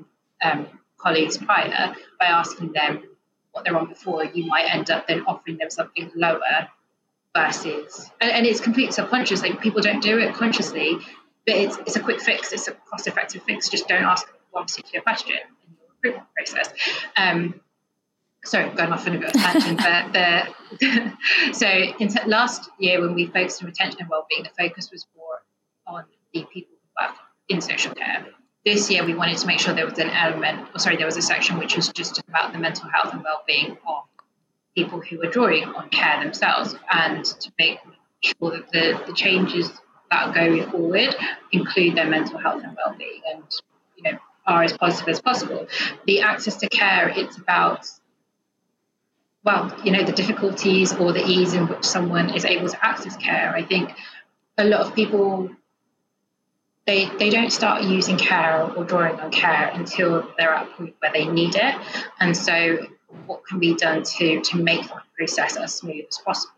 um, 0.43 0.67
colleagues 0.99 1.37
prior, 1.37 1.95
by 2.19 2.27
asking 2.27 2.73
them 2.73 3.03
what 3.53 3.65
they're 3.65 3.77
on 3.77 3.89
before, 3.89 4.25
you 4.25 4.47
might 4.47 4.73
end 4.75 4.91
up 4.91 5.07
then 5.07 5.23
offering 5.27 5.59
them 5.59 5.71
something 5.71 6.11
lower 6.15 6.69
versus, 7.37 8.11
and, 8.21 8.31
and 8.31 8.47
it's 8.47 8.61
completely 8.61 8.93
subconscious. 8.93 9.43
Like 9.43 9.61
people 9.61 9.83
don't 9.83 10.03
do 10.03 10.19
it 10.19 10.35
consciously, 10.35 10.99
but 11.47 11.57
it's, 11.57 11.77
it's 11.79 11.97
a 11.97 12.01
quick 12.01 12.21
fix, 12.21 12.53
it's 12.53 12.69
a 12.69 12.73
cost 12.73 13.07
effective 13.07 13.43
fix. 13.43 13.69
Just 13.69 13.89
don't 13.89 14.05
ask 14.05 14.27
one 14.51 14.65
particular 14.65 15.03
question 15.03 15.37
in 15.37 15.77
your 15.77 15.89
recruitment 15.95 16.29
process. 16.35 16.73
Um, 17.17 17.61
sorry, 18.45 18.67
I'm 18.67 18.77
going 18.77 18.93
off 18.93 19.07
on 19.07 19.17
a 19.17 19.19
bit 19.19 19.35
of 19.35 19.41
tangent, 19.41 19.79
but 19.79 20.55
the, 20.81 21.13
so 21.53 21.67
in 21.67 22.09
t- 22.09 22.27
last 22.27 22.71
year 22.79 23.01
when 23.01 23.15
we 23.15 23.27
focused 23.27 23.63
on 23.63 23.69
retention 23.69 24.01
and 24.01 24.09
wellbeing, 24.09 24.45
the 24.45 24.51
focus 24.63 24.91
was 24.91 25.07
more 25.17 25.43
on 25.87 26.05
the 26.33 26.45
people 26.45 26.75
who 26.81 27.05
work 27.05 27.17
in 27.49 27.61
social 27.61 27.95
care. 27.95 28.27
This 28.65 28.91
year 28.91 29.05
we 29.05 29.15
wanted 29.15 29.39
to 29.39 29.47
make 29.47 29.59
sure 29.59 29.75
there 29.75 29.87
was 29.87 29.99
an 29.99 30.11
element, 30.11 30.69
or 30.75 30.79
sorry, 30.79 30.97
there 30.97 31.07
was 31.07 31.17
a 31.17 31.23
section 31.23 31.59
which 31.59 31.77
was 31.77 31.89
just 31.89 32.23
about 32.29 32.53
the 32.53 32.59
mental 32.59 32.89
health 32.89 33.13
and 33.13 33.23
well-being 33.23 33.77
of 33.87 34.05
people 34.75 35.01
who 35.01 35.19
were 35.19 35.31
drawing 35.31 35.65
on 35.65 35.89
care 35.91 36.23
themselves, 36.23 36.77
and 36.91 37.25
to 37.25 37.53
make 37.59 37.79
sure 38.23 38.51
that 38.53 38.71
the, 38.73 39.03
the 39.07 39.13
changes 39.13 39.71
that 40.11 40.29
are 40.29 40.35
going 40.35 40.71
forward 40.71 41.15
include 41.51 41.97
their 41.97 42.09
mental 42.09 42.39
health 42.39 42.63
and 42.63 42.77
well-being, 42.77 43.21
and 43.33 43.43
you 43.97 44.05
know 44.05 44.19
are 44.47 44.63
as 44.63 44.73
positive 44.73 45.09
as 45.09 45.21
possible. 45.21 45.67
The 46.07 46.21
access 46.21 46.57
to 46.57 46.69
care, 46.69 47.13
it's 47.15 47.37
about 47.39 47.87
well, 49.45 49.77
you 49.83 49.91
know, 49.91 50.05
the 50.05 50.13
difficulties 50.13 50.93
or 50.93 51.13
the 51.13 51.25
ease 51.25 51.55
in 51.55 51.67
which 51.67 51.85
someone 51.85 52.33
is 52.35 52.45
able 52.45 52.69
to 52.69 52.87
access 52.87 53.17
care. 53.17 53.53
I 53.55 53.65
think 53.65 53.93
a 54.57 54.65
lot 54.65 54.83
of 54.83 54.95
people 54.95 55.51
they 56.87 57.09
they 57.19 57.31
don't 57.31 57.53
start 57.53 57.83
using 57.83 58.17
care 58.17 58.63
or 58.63 58.85
drawing 58.85 59.19
on 59.21 59.31
care 59.31 59.71
until 59.75 60.29
they're 60.37 60.55
at 60.55 60.69
a 60.69 60.71
point 60.73 60.95
where 60.99 61.13
they 61.13 61.27
need 61.27 61.55
it. 61.55 61.75
And 62.19 62.37
so 62.37 62.87
what 63.27 63.47
can 63.47 63.59
be 63.59 63.75
done 63.75 64.03
to 64.03 64.41
to 64.41 64.57
make 64.57 64.83
that 64.89 65.03
process 65.17 65.57
as 65.57 65.75
smooth 65.75 66.05
as 66.09 66.19
possible? 66.19 66.55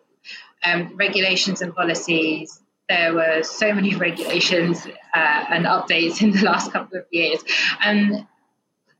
Um, 0.64 0.96
regulations 0.96 1.60
and 1.60 1.74
policies. 1.74 2.60
There 2.88 3.14
were 3.14 3.42
so 3.42 3.72
many 3.72 3.94
regulations 4.08 4.87
uh, 5.14 5.44
and 5.48 5.64
updates 5.66 6.22
in 6.22 6.32
the 6.32 6.42
last 6.42 6.72
couple 6.72 6.98
of 6.98 7.06
years, 7.10 7.42
and 7.82 8.26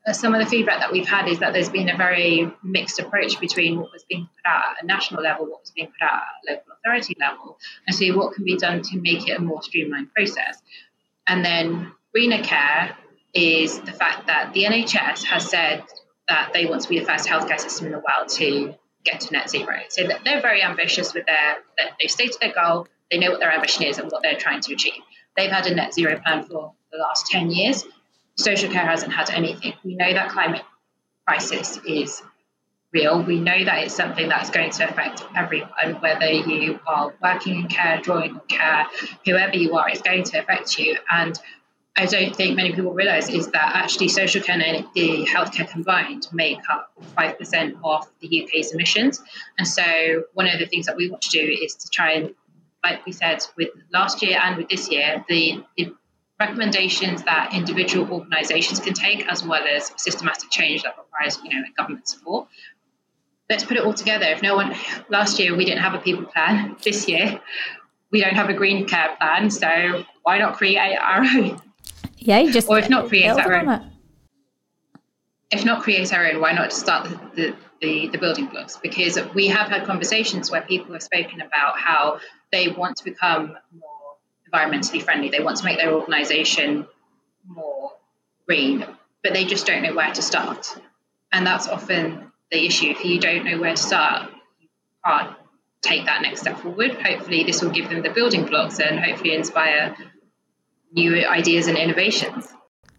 uh, 0.07 0.13
some 0.13 0.35
of 0.35 0.41
the 0.41 0.47
feedback 0.47 0.81
that 0.81 0.93
we've 0.93 1.07
had 1.07 1.29
is 1.29 1.39
that 1.39 1.55
there's 1.55 1.71
been 1.71 1.89
a 1.89 1.97
very 1.97 2.51
mixed 2.63 2.99
approach 2.99 3.41
between 3.41 3.81
what 3.81 3.91
was 3.93 4.05
being 4.05 4.29
put 4.37 4.51
out 4.51 4.63
at 4.77 4.85
a 4.85 4.87
national 4.87 5.23
level, 5.23 5.47
what 5.47 5.61
was 5.61 5.71
being 5.71 5.87
put 5.87 6.03
out 6.03 6.13
at 6.13 6.51
a 6.51 6.53
local 6.53 6.73
authority 6.79 7.17
level, 7.19 7.59
and 7.87 7.97
see 7.97 8.11
what 8.11 8.35
can 8.35 8.45
be 8.45 8.57
done 8.57 8.83
to 8.83 9.01
make 9.01 9.29
it 9.29 9.39
a 9.39 9.41
more 9.41 9.63
streamlined 9.63 10.13
process. 10.13 10.63
And 11.27 11.45
then 11.45 11.93
greener 12.13 12.43
care 12.43 12.97
is 13.33 13.81
the 13.81 13.93
fact 13.93 14.27
that 14.27 14.53
the 14.53 14.65
NHS 14.65 15.25
has 15.25 15.49
said 15.49 15.85
that 16.29 16.51
they 16.53 16.67
want 16.67 16.83
to 16.83 16.89
be 16.89 16.99
the 16.99 17.05
first 17.05 17.29
healthcare 17.29 17.61
system 17.61 17.87
in 17.87 17.93
the 17.93 17.99
world 17.99 18.29
to 18.31 18.75
get 19.05 19.21
to 19.21 19.33
net 19.33 19.51
zero. 19.51 19.81
So 19.89 20.07
they're 20.25 20.41
very 20.41 20.63
ambitious 20.63 21.13
with 21.13 21.27
their, 21.27 21.57
they've 22.01 22.11
stated 22.11 22.37
their 22.41 22.53
goal, 22.53 22.87
they 23.11 23.19
know 23.19 23.31
what 23.31 23.41
their 23.41 23.53
ambition 23.53 23.85
is 23.85 23.99
and 23.99 24.11
what 24.11 24.23
they're 24.23 24.39
trying 24.39 24.61
to 24.63 24.73
achieve. 24.73 25.03
They've 25.37 25.51
had 25.51 25.67
a 25.67 25.75
net 25.75 25.93
zero 25.93 26.19
plan 26.21 26.45
for 26.45 26.73
the 26.93 26.99
last 26.99 27.27
10 27.27 27.51
years 27.51 27.85
social 28.37 28.71
care 28.71 28.85
hasn't 28.85 29.13
had 29.13 29.31
anything. 29.31 29.75
We 29.85 29.97
know 29.97 30.13
that 30.13 30.31
climate 30.31 30.63
crisis 31.27 31.79
is 31.87 32.23
real. 32.95 33.23
We 33.23 33.41
know 33.41 33.65
that 33.65 33.85
it's 33.85 33.95
something 33.95 34.29
that's 34.29 34.51
going 34.51 34.71
to 34.71 34.89
affect 34.89 35.25
everyone, 35.37 36.01
whether 36.01 36.31
you 36.31 36.79
are 36.87 37.13
working 37.23 37.61
in 37.61 37.69
care, 37.69 38.01
drawing 38.01 38.33
on 38.33 38.41
care, 38.49 38.87
whoever 39.27 39.57
you 39.57 39.77
are, 39.77 39.89
it's 39.89 40.01
going 40.01 40.23
to 40.25 40.39
affect 40.39 40.79
you. 40.79 40.97
And 41.11 41.39
I 41.97 42.07
don't 42.07 42.35
think 42.35 42.57
many 42.57 42.73
people 42.73 42.93
realise 42.93 43.29
is 43.29 43.49
that 43.49 43.73
actually 43.75 44.09
social 44.09 44.43
care 44.43 44.61
and 44.61 44.87
the 44.95 45.27
healthcare 45.27 45.69
combined 45.69 46.27
make 46.33 46.59
up 46.71 46.91
5% 47.17 47.79
of 47.85 48.09
the 48.21 48.45
UK's 48.45 48.73
emissions. 48.73 49.23
And 49.59 49.67
so 49.67 50.25
one 50.33 50.49
of 50.49 50.59
the 50.59 50.67
things 50.67 50.87
that 50.87 50.97
we 50.97 51.11
want 51.11 51.23
to 51.23 51.31
do 51.31 51.41
is 51.41 51.75
to 51.77 51.91
try 51.91 52.13
and, 52.13 52.35
like 52.83 53.05
we 53.07 53.13
said, 53.13 53.45
with 53.57 53.69
last 53.93 54.23
year 54.23 54.39
and 54.43 54.57
with 54.57 54.69
this 54.69 54.91
year, 54.91 55.25
the, 55.29 55.63
the 55.77 55.95
recommendations 56.41 57.23
that 57.25 57.55
individual 57.55 58.11
organisations 58.13 58.81
can 58.81 58.93
take, 58.93 59.27
as 59.31 59.45
well 59.45 59.63
as 59.65 59.93
systematic 59.97 60.51
change 60.51 60.83
that 60.83 60.97
requires, 60.99 61.39
you 61.45 61.51
know, 61.51 61.65
government 61.77 62.09
support. 62.09 62.49
Let's 63.51 63.65
put 63.65 63.77
it 63.77 63.85
all 63.85 63.95
together. 63.95 64.27
If 64.27 64.43
no 64.43 64.57
one 64.57 64.75
last 65.09 65.39
year 65.39 65.55
we 65.55 65.65
didn't 65.65 65.83
have 65.83 65.95
a 65.95 65.99
people 65.99 66.25
plan, 66.25 66.77
this 66.83 67.07
year 67.09 67.41
we 68.11 68.21
don't 68.21 68.35
have 68.35 68.49
a 68.49 68.55
green 68.55 68.87
care 68.87 69.17
plan, 69.21 69.51
so 69.51 70.05
why 70.23 70.39
not 70.39 70.57
create 70.57 70.97
our 70.97 71.21
own? 71.21 71.61
Yeah, 72.19 72.43
just 72.51 72.69
or 72.69 72.79
if 72.79 72.89
not 72.89 73.09
create 73.09 73.29
our 73.29 73.55
own. 73.55 73.91
If 75.51 75.65
not 75.65 75.83
create 75.83 76.13
our 76.13 76.27
own, 76.27 76.41
why 76.41 76.53
not 76.53 76.73
start 76.73 77.09
the, 77.11 77.21
the, 77.35 77.57
the, 77.81 78.09
the 78.09 78.19
building 78.19 78.47
blocks? 78.47 78.77
Because 78.77 79.19
we 79.35 79.49
have 79.49 79.69
had 79.69 79.85
conversations 79.85 80.51
where 80.51 80.63
people 80.63 80.95
have 80.95 81.03
spoken 81.03 81.43
about 81.43 81.79
how 81.79 82.19
they 82.51 82.69
want 82.69 82.97
to 82.97 83.05
become 83.05 83.57
more 83.73 84.17
environmentally 84.51 85.03
friendly. 85.03 85.29
They 85.29 85.41
want 85.41 85.59
to 85.59 85.65
make 85.65 85.79
their 85.79 85.93
organization 85.93 86.87
more 87.47 87.93
green, 88.47 88.87
but 89.23 89.33
they 89.33 89.45
just 89.45 89.67
don't 89.67 89.83
know 89.83 89.95
where 89.95 90.13
to 90.13 90.23
start. 90.23 90.77
And 91.33 91.47
that's 91.47 91.69
often 91.69 92.33
the 92.55 92.67
issue. 92.67 92.87
If 92.87 93.05
you 93.05 93.21
don't 93.21 93.45
know 93.45 93.61
where 93.61 93.75
to 93.75 93.83
start, 93.83 94.31
you 94.61 94.69
can't 95.05 95.37
take 95.83 96.07
that 96.07 96.23
next 96.23 96.41
step 96.41 96.59
forward. 96.61 96.93
Hopefully, 97.03 97.45
this 97.45 97.63
will 97.63 97.71
give 97.71 97.91
them 97.91 98.03
the 98.03 98.11
building 98.11 98.47
blocks 98.47 98.81
and 98.81 98.99
hopefully 98.99 99.35
inspire 99.35 99.95
new 100.93 101.27
ideas 101.27 101.67
and 101.67 101.77
innovations. 101.77 102.49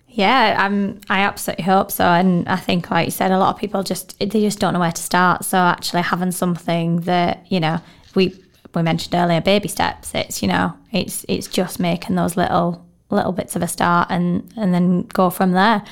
Yeah, 0.07 0.55
I'm, 0.57 1.01
I 1.09 1.21
absolutely 1.21 1.65
hope 1.65 1.91
so. 1.91 2.05
And 2.05 2.47
I 2.47 2.55
think, 2.55 2.91
like 2.91 3.07
you 3.07 3.11
said, 3.11 3.31
a 3.31 3.39
lot 3.39 3.55
of 3.55 3.59
people 3.59 3.83
just 3.83 4.17
they 4.19 4.27
just 4.27 4.59
don't 4.59 4.73
know 4.73 4.79
where 4.79 4.91
to 4.91 5.01
start. 5.01 5.43
So 5.43 5.57
actually 5.57 6.03
having 6.03 6.31
something 6.31 7.01
that 7.01 7.45
you 7.49 7.59
know 7.59 7.79
we 8.13 8.35
we 8.73 8.81
mentioned 8.81 9.15
earlier, 9.15 9.41
baby 9.41 9.67
steps. 9.67 10.13
It's 10.13 10.41
you 10.41 10.47
know 10.47 10.73
it's 10.91 11.25
it's 11.27 11.47
just 11.47 11.79
making 11.79 12.15
those 12.15 12.37
little 12.37 12.85
little 13.09 13.31
bits 13.31 13.55
of 13.55 13.61
a 13.61 13.67
start 13.67 14.07
and 14.09 14.53
and 14.57 14.73
then 14.73 15.03
go 15.03 15.29
from 15.29 15.51
there. 15.51 15.83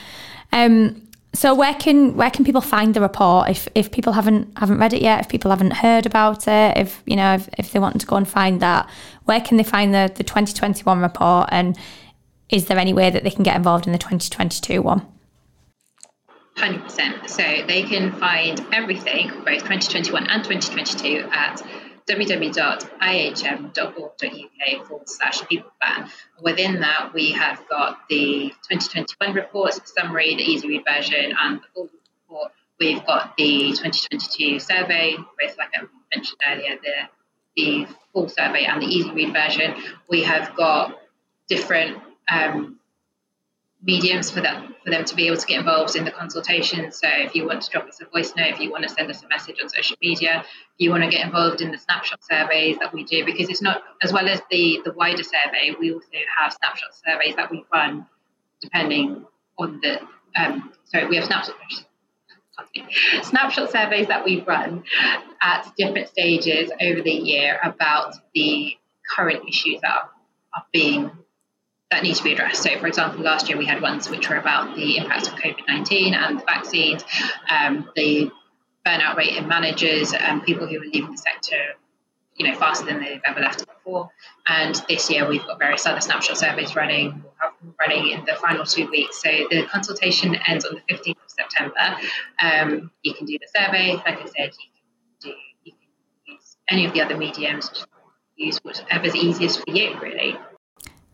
Um, 0.52 1.03
so 1.36 1.56
where 1.56 1.74
can 1.74 2.15
where 2.15 2.30
can 2.30 2.46
people 2.46 2.62
find 2.62 2.93
the 2.93 3.02
report 3.02 3.50
if 3.50 3.67
if 3.74 3.91
people 3.91 4.13
haven't 4.13 4.58
haven't 4.58 4.78
read 4.78 4.93
it 4.93 5.02
yet, 5.02 5.22
if 5.22 5.30
people 5.30 5.50
haven't 5.50 5.72
heard 5.72 6.06
about 6.06 6.48
it, 6.48 6.78
if 6.78 7.02
you 7.06 7.15
know 7.15 7.34
if, 7.36 7.50
if 7.58 7.72
they 7.72 7.80
want 7.80 8.00
to 8.02 8.08
go 8.08 8.15
and 8.15 8.28
find 8.28 8.62
that, 8.62 8.89
where 9.26 9.41
can 9.41 9.58
they 9.58 9.63
find 9.63 9.93
the 9.93 10.12
the 10.15 10.24
2021 10.24 11.00
report 11.00 11.50
and 11.52 11.78
is 12.50 12.65
there 12.67 12.78
any 12.78 12.93
way 12.93 13.10
that 13.10 13.24
they 13.24 13.32
can 13.32 13.43
get 13.43 13.56
involved 13.56 13.88
in 13.88 13.93
the 13.93 13.98
2022 13.98 14.82
one? 14.82 15.06
100%. 16.58 17.28
So 17.28 17.41
they 17.41 17.82
can 17.82 18.12
find 18.12 18.63
everything, 18.72 19.30
both 19.30 19.63
2021 19.63 20.28
and 20.28 20.43
2022, 20.43 21.28
at 21.32 21.63
www.ihm.org.uk 22.08 24.88
forward 24.88 25.10
slash 25.10 25.48
people 25.48 25.72
plan. 25.82 26.10
Within 26.42 26.80
that, 26.82 27.12
we 27.13 27.32
have 27.32 27.63
got 27.70 28.08
the 28.10 28.52
2021 28.70 29.36
reports, 29.36 29.94
summary, 29.94 30.36
the 30.36 30.44
easy 30.44 30.68
read 30.68 30.84
version, 30.86 31.34
and 31.39 31.60
the 31.60 31.63
full 31.74 31.89
report. 32.30 32.52
We've 32.80 33.06
got 33.06 33.38
the 33.38 33.72
2022 33.72 34.60
survey, 34.60 35.16
both 35.16 35.58
like 35.58 35.70
I 35.76 35.84
mentioned 36.13 36.39
earlier, 36.46 36.78
the, 36.84 37.08
the 37.56 37.88
full 38.12 38.28
survey 38.30 38.66
and 38.66 38.82
the 38.82 38.88
easy 38.88 39.12
read 39.12 39.34
version. 39.34 39.76
We 40.10 40.24
have 40.24 40.56
got 40.56 41.00
different 41.48 42.00
um, 42.32 42.80
mediums 43.84 44.32
for 44.32 44.39
them 44.39 44.74
for 44.84 44.89
them 44.89 45.04
to 45.06 45.15
be 45.15 45.28
able 45.28 45.38
to 45.38 45.46
get 45.46 45.60
involved 45.60 45.96
in 45.96 46.06
the 46.06 46.12
consultation. 46.12 46.91
So 46.91 47.08
if 47.10 47.36
you 47.36 47.46
want 47.46 47.62
to 47.62 47.69
drop 47.69 47.88
us 47.88 48.00
a 48.02 48.06
voice 48.06 48.34
note, 48.36 48.50
if 48.50 48.60
you 48.60 48.72
want 48.72 48.84
to 48.84 48.89
send 48.89 49.10
us 49.10 49.24
a 49.24 49.28
message 49.28 49.58
on 49.62 49.69
social 49.69 49.98
media, 50.02 50.41
if 50.41 50.46
you 50.78 50.89
want 50.89 51.04
to 51.04 51.10
get 51.10 51.26
involved 51.26 51.62
in 51.62 51.72
the 51.72 51.78
snapshot 51.78 52.19
surveys 52.24 52.78
that 52.80 52.93
we 52.93 53.04
do, 53.04 53.26
because 53.26 53.50
it's 53.50 53.62
not 53.62 53.84
as 54.02 54.12
well 54.12 54.28
as 54.28 54.41
the 54.50 54.82
the 54.86 54.93
wider 54.93 55.24
survey, 55.24 55.76
we 55.80 55.93
also 55.93 56.08
have 56.39 56.54
snapshot 56.54 56.89
surveys 57.06 57.36
that 57.36 57.52
we 57.52 57.65
run 57.74 58.06
depending 58.62 59.26
on 59.58 59.80
the 59.82 60.00
um, 60.36 60.72
sorry, 60.86 61.08
we 61.08 61.15
have 61.15 61.26
snapshot 61.26 61.56
snapshot 63.24 63.72
surveys 63.72 64.08
that 64.08 64.24
we 64.24 64.41
run 64.41 64.84
at 65.41 65.72
different 65.78 66.08
stages 66.08 66.72
over 66.82 67.02
the 67.02 67.12
year 67.12 67.60
about 67.63 68.15
the 68.34 68.78
current 69.15 69.48
issues 69.48 69.82
that 69.82 69.91
are, 69.91 70.10
are 70.56 70.65
being 70.72 71.12
that 71.93 72.03
need 72.03 72.15
to 72.15 72.23
be 72.23 72.34
addressed. 72.34 72.63
So, 72.63 72.77
for 72.79 72.88
example, 72.88 73.23
last 73.23 73.47
year 73.47 73.58
we 73.58 73.65
had 73.65 73.82
ones 73.82 74.10
which 74.10 74.29
were 74.29 74.38
about 74.38 74.75
the 74.75 74.97
impact 74.97 75.27
of 75.27 75.36
COVID 75.36 75.67
19 75.67 76.13
and 76.13 76.39
the 76.39 76.43
vaccines, 76.45 77.03
um, 77.49 77.89
the 77.95 78.32
burnout 78.86 79.15
rate 79.15 79.38
in 79.38 79.47
managers, 79.47 80.13
and 80.13 80.43
people 80.43 80.67
who 80.67 80.77
are 80.77 80.86
leaving 80.86 81.12
the 81.12 81.17
sector 81.17 81.75
you 82.36 82.47
know, 82.47 82.58
faster 82.58 82.86
than 82.86 82.99
they've 82.99 83.21
ever 83.25 83.39
left 83.39 83.62
it 83.62 83.67
before. 83.67 84.10
And 84.47 84.75
this 84.89 85.10
year 85.10 85.27
we've 85.27 85.45
got 85.45 85.60
various 85.60 85.86
other 85.86 86.01
snapshot 86.01 86.38
surveys 86.38 86.75
running, 86.75 87.23
running 87.79 88.10
in 88.10 88.25
the 88.25 88.34
final 88.41 88.65
two 88.65 88.89
weeks. 88.89 89.21
So 89.21 89.29
the 89.51 89.67
consultation 89.67 90.36
ends 90.47 90.65
on 90.65 90.75
the 90.75 90.93
15th 90.93 91.12
of 91.12 91.17
September. 91.27 91.97
Um, 92.41 92.91
you 93.03 93.13
can 93.13 93.25
do 93.25 93.38
the 93.39 93.47
survey, 93.56 93.93
like 93.97 94.19
I 94.19 94.25
said, 94.25 94.51
you 94.60 94.69
can 94.71 94.82
do 95.21 95.29
you 95.63 95.71
can 95.73 96.34
use 96.34 96.58
any 96.69 96.86
of 96.86 96.93
the 96.93 97.01
other 97.01 97.17
mediums, 97.17 97.86
use 98.36 98.58
whatever's 98.63 99.15
easiest 99.15 99.63
for 99.63 99.69
you, 99.71 99.95
really. 100.01 100.36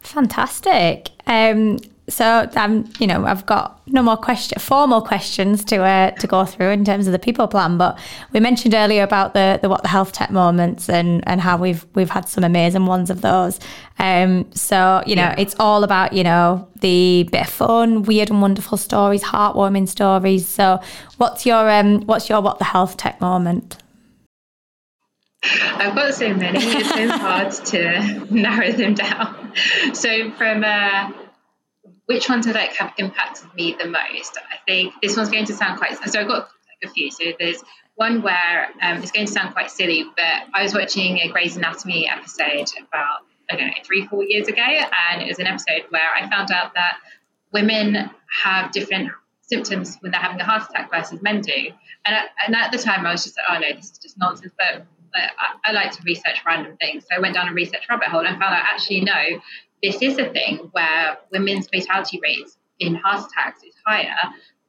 Fantastic. 0.10 1.12
Um, 1.28 1.78
so 2.08 2.50
um, 2.56 2.92
you 3.00 3.06
know, 3.06 3.26
I've 3.26 3.46
got 3.46 3.80
no 3.88 4.02
more 4.02 4.18
question, 4.18 4.58
formal 4.58 5.04
questions 5.04 5.64
to 5.66 5.84
uh, 5.84 6.10
to 6.10 6.26
go 6.26 6.46
through 6.46 6.72
in 6.72 6.84
terms 6.84 7.06
of 7.06 7.12
the 7.12 7.20
people 7.20 7.48
plan. 7.48 7.78
But 7.78 8.00
we 8.32 8.40
mentioned 8.40 8.74
earlier 8.74 9.04
about 9.04 9.36
the 9.36 9.60
the 9.62 9.70
what 9.70 9.84
the 9.84 9.88
health 9.88 10.12
tech 10.12 10.32
moments 10.32 10.90
and 10.90 11.24
and 11.28 11.40
how 11.40 11.58
we've 11.58 11.86
we've 11.94 12.10
had 12.10 12.28
some 12.28 12.44
amazing 12.44 12.88
ones 12.88 13.12
of 13.12 13.22
those. 13.22 13.60
Um, 14.00 14.52
so 14.52 15.04
you 15.06 15.16
know, 15.16 15.22
yeah. 15.22 15.36
it's 15.38 15.56
all 15.60 15.84
about 15.84 16.14
you 16.14 16.24
know 16.24 16.68
the 16.82 17.30
bit 17.32 17.42
of 17.42 17.50
fun, 17.50 18.02
weird 18.02 18.32
and 18.32 18.42
wonderful 18.42 18.80
stories, 18.80 19.22
heartwarming 19.22 19.88
stories. 19.88 20.48
So 20.48 20.82
what's 21.18 21.46
your 21.46 21.70
um 21.70 22.02
what's 22.08 22.30
your 22.30 22.42
what 22.42 22.58
the 22.58 22.66
health 22.66 22.98
tech 22.98 23.22
moment? 23.22 23.78
I've 25.44 25.96
got 25.96 26.14
so 26.14 26.34
many, 26.34 26.60
it's 26.62 26.90
so 26.90 27.08
hard 27.10 27.52
to 27.52 28.28
narrow 28.34 28.72
them 28.72 28.94
down. 28.94 29.54
So, 29.94 30.32
from 30.32 30.64
uh, 30.64 31.12
which 32.06 32.28
ones 32.28 32.46
have 32.46 32.56
like 32.56 32.74
have 32.74 32.94
impacted 32.98 33.54
me 33.54 33.76
the 33.80 33.88
most? 33.88 34.38
I 34.38 34.58
think 34.68 34.94
this 35.02 35.16
one's 35.16 35.30
going 35.30 35.46
to 35.46 35.54
sound 35.54 35.80
quite. 35.80 35.98
So, 36.10 36.20
I've 36.20 36.28
got 36.28 36.50
like 36.50 36.90
a 36.90 36.90
few. 36.90 37.10
So, 37.12 37.26
there's 37.40 37.64
one 37.96 38.22
where 38.22 38.70
um, 38.82 39.02
it's 39.02 39.12
going 39.12 39.28
to 39.28 39.32
sound 39.32 39.54
quite 39.54 39.72
silly, 39.72 40.06
but 40.16 40.48
I 40.54 40.64
was 40.64 40.74
watching 40.74 41.20
a 41.20 41.30
Grey's 41.30 41.56
Anatomy 41.58 42.10
episode 42.10 42.68
about 42.78 43.20
I 43.52 43.56
don't 43.56 43.68
know 43.68 43.74
three, 43.84 44.06
four 44.08 44.24
years 44.24 44.48
ago, 44.48 44.62
and 44.62 45.22
it 45.22 45.28
was 45.28 45.40
an 45.40 45.48
episode 45.48 45.86
where 45.90 46.10
I 46.16 46.30
found 46.30 46.52
out 46.52 46.74
that 46.76 47.00
women 47.52 48.10
have 48.44 48.72
different 48.72 49.12
symptoms 49.42 49.98
when 50.02 50.12
they're 50.12 50.22
having 50.22 50.40
a 50.40 50.46
heart 50.46 50.70
attack 50.70 50.92
versus 50.92 51.22
men 51.22 51.42
do. 51.42 51.72
And, 52.06 52.16
and 52.46 52.56
at 52.56 52.72
the 52.72 52.78
time, 52.78 53.06
I 53.06 53.12
was 53.12 53.24
just 53.24 53.38
like, 53.38 53.46
oh 53.50 53.60
no, 53.60 53.76
this 53.76 53.92
is 53.92 53.98
just 53.98 54.18
nonsense. 54.18 54.54
But 54.58 54.86
I, 55.16 55.70
I 55.70 55.72
like 55.72 55.92
to 55.92 56.04
research 56.04 56.44
random 56.46 56.78
things. 56.78 57.04
So 57.04 57.18
I 57.18 57.20
went 57.20 57.36
down 57.36 57.48
a 57.48 57.54
research 57.54 57.84
rabbit 57.90 58.08
hole 58.08 58.26
and 58.26 58.40
found 58.40 58.54
out 58.54 58.64
actually, 58.66 59.02
no, 59.02 59.42
this 59.82 60.02
is 60.02 60.18
a 60.18 60.30
thing 60.30 60.70
where 60.72 61.18
women's 61.32 61.68
fatality 61.68 62.20
rates 62.22 62.58
in 62.80 62.96
heart 62.96 63.26
attacks 63.30 63.64
is 63.64 63.74
higher 63.86 64.16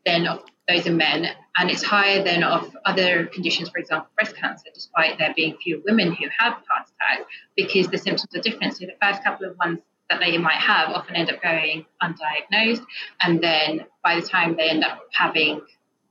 than 0.06 0.26
those 0.68 0.86
in 0.86 0.96
men, 0.96 1.26
and 1.58 1.70
it's 1.70 1.82
higher 1.82 2.22
than 2.22 2.42
of 2.42 2.76
other 2.84 3.26
conditions, 3.26 3.68
for 3.68 3.78
example, 3.78 4.08
breast 4.16 4.36
cancer, 4.36 4.66
despite 4.72 5.18
there 5.18 5.32
being 5.34 5.56
fewer 5.62 5.80
women 5.84 6.12
who 6.12 6.26
have 6.38 6.52
heart 6.52 6.88
attacks 6.88 7.28
because 7.56 7.88
the 7.88 7.98
symptoms 7.98 8.34
are 8.34 8.40
different. 8.40 8.76
So 8.76 8.86
the 8.86 8.92
first 9.02 9.24
couple 9.24 9.46
of 9.48 9.56
ones 9.58 9.80
that 10.08 10.20
they 10.20 10.38
might 10.38 10.54
have 10.54 10.90
often 10.90 11.16
end 11.16 11.30
up 11.30 11.42
going 11.42 11.86
undiagnosed, 12.02 12.84
and 13.20 13.40
then 13.42 13.86
by 14.02 14.20
the 14.20 14.26
time 14.26 14.56
they 14.56 14.70
end 14.70 14.84
up 14.84 15.00
having, 15.12 15.60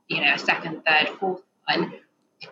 you 0.08 0.20
know, 0.20 0.34
a 0.34 0.38
second, 0.38 0.82
third, 0.86 1.08
fourth 1.18 1.42
one, 1.66 1.94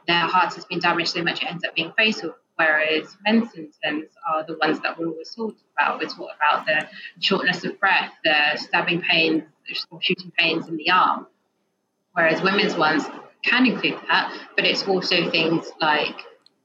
their 0.09 0.27
heart 0.27 0.55
has 0.55 0.64
been 0.64 0.81
damaged 0.81 1.11
so 1.11 1.23
much 1.23 1.42
it 1.42 1.51
ends 1.51 1.64
up 1.64 1.75
being 1.77 1.92
fatal. 1.97 2.35
Whereas 2.57 3.16
men's 3.25 3.53
symptoms 3.53 4.11
are 4.29 4.44
the 4.44 4.59
ones 4.61 4.81
that 4.81 4.99
we're 4.99 5.07
always 5.07 5.33
talked 5.33 5.61
about. 5.77 6.01
We're 6.01 6.09
talking 6.09 6.27
about 6.35 6.66
the 6.66 6.88
shortness 7.21 7.64
of 7.64 7.79
breath, 7.79 8.11
the 8.25 8.57
stabbing 8.57 9.03
pains, 9.03 9.44
or 9.90 10.03
shooting 10.03 10.33
pains 10.37 10.66
in 10.66 10.77
the 10.77 10.90
arm. 10.90 11.29
Whereas 12.14 12.42
women's 12.42 12.75
ones 12.75 13.05
can 13.44 13.66
include 13.66 13.99
that, 14.09 14.37
but 14.57 14.64
it's 14.64 14.83
also 14.88 15.31
things 15.31 15.71
like 15.81 16.16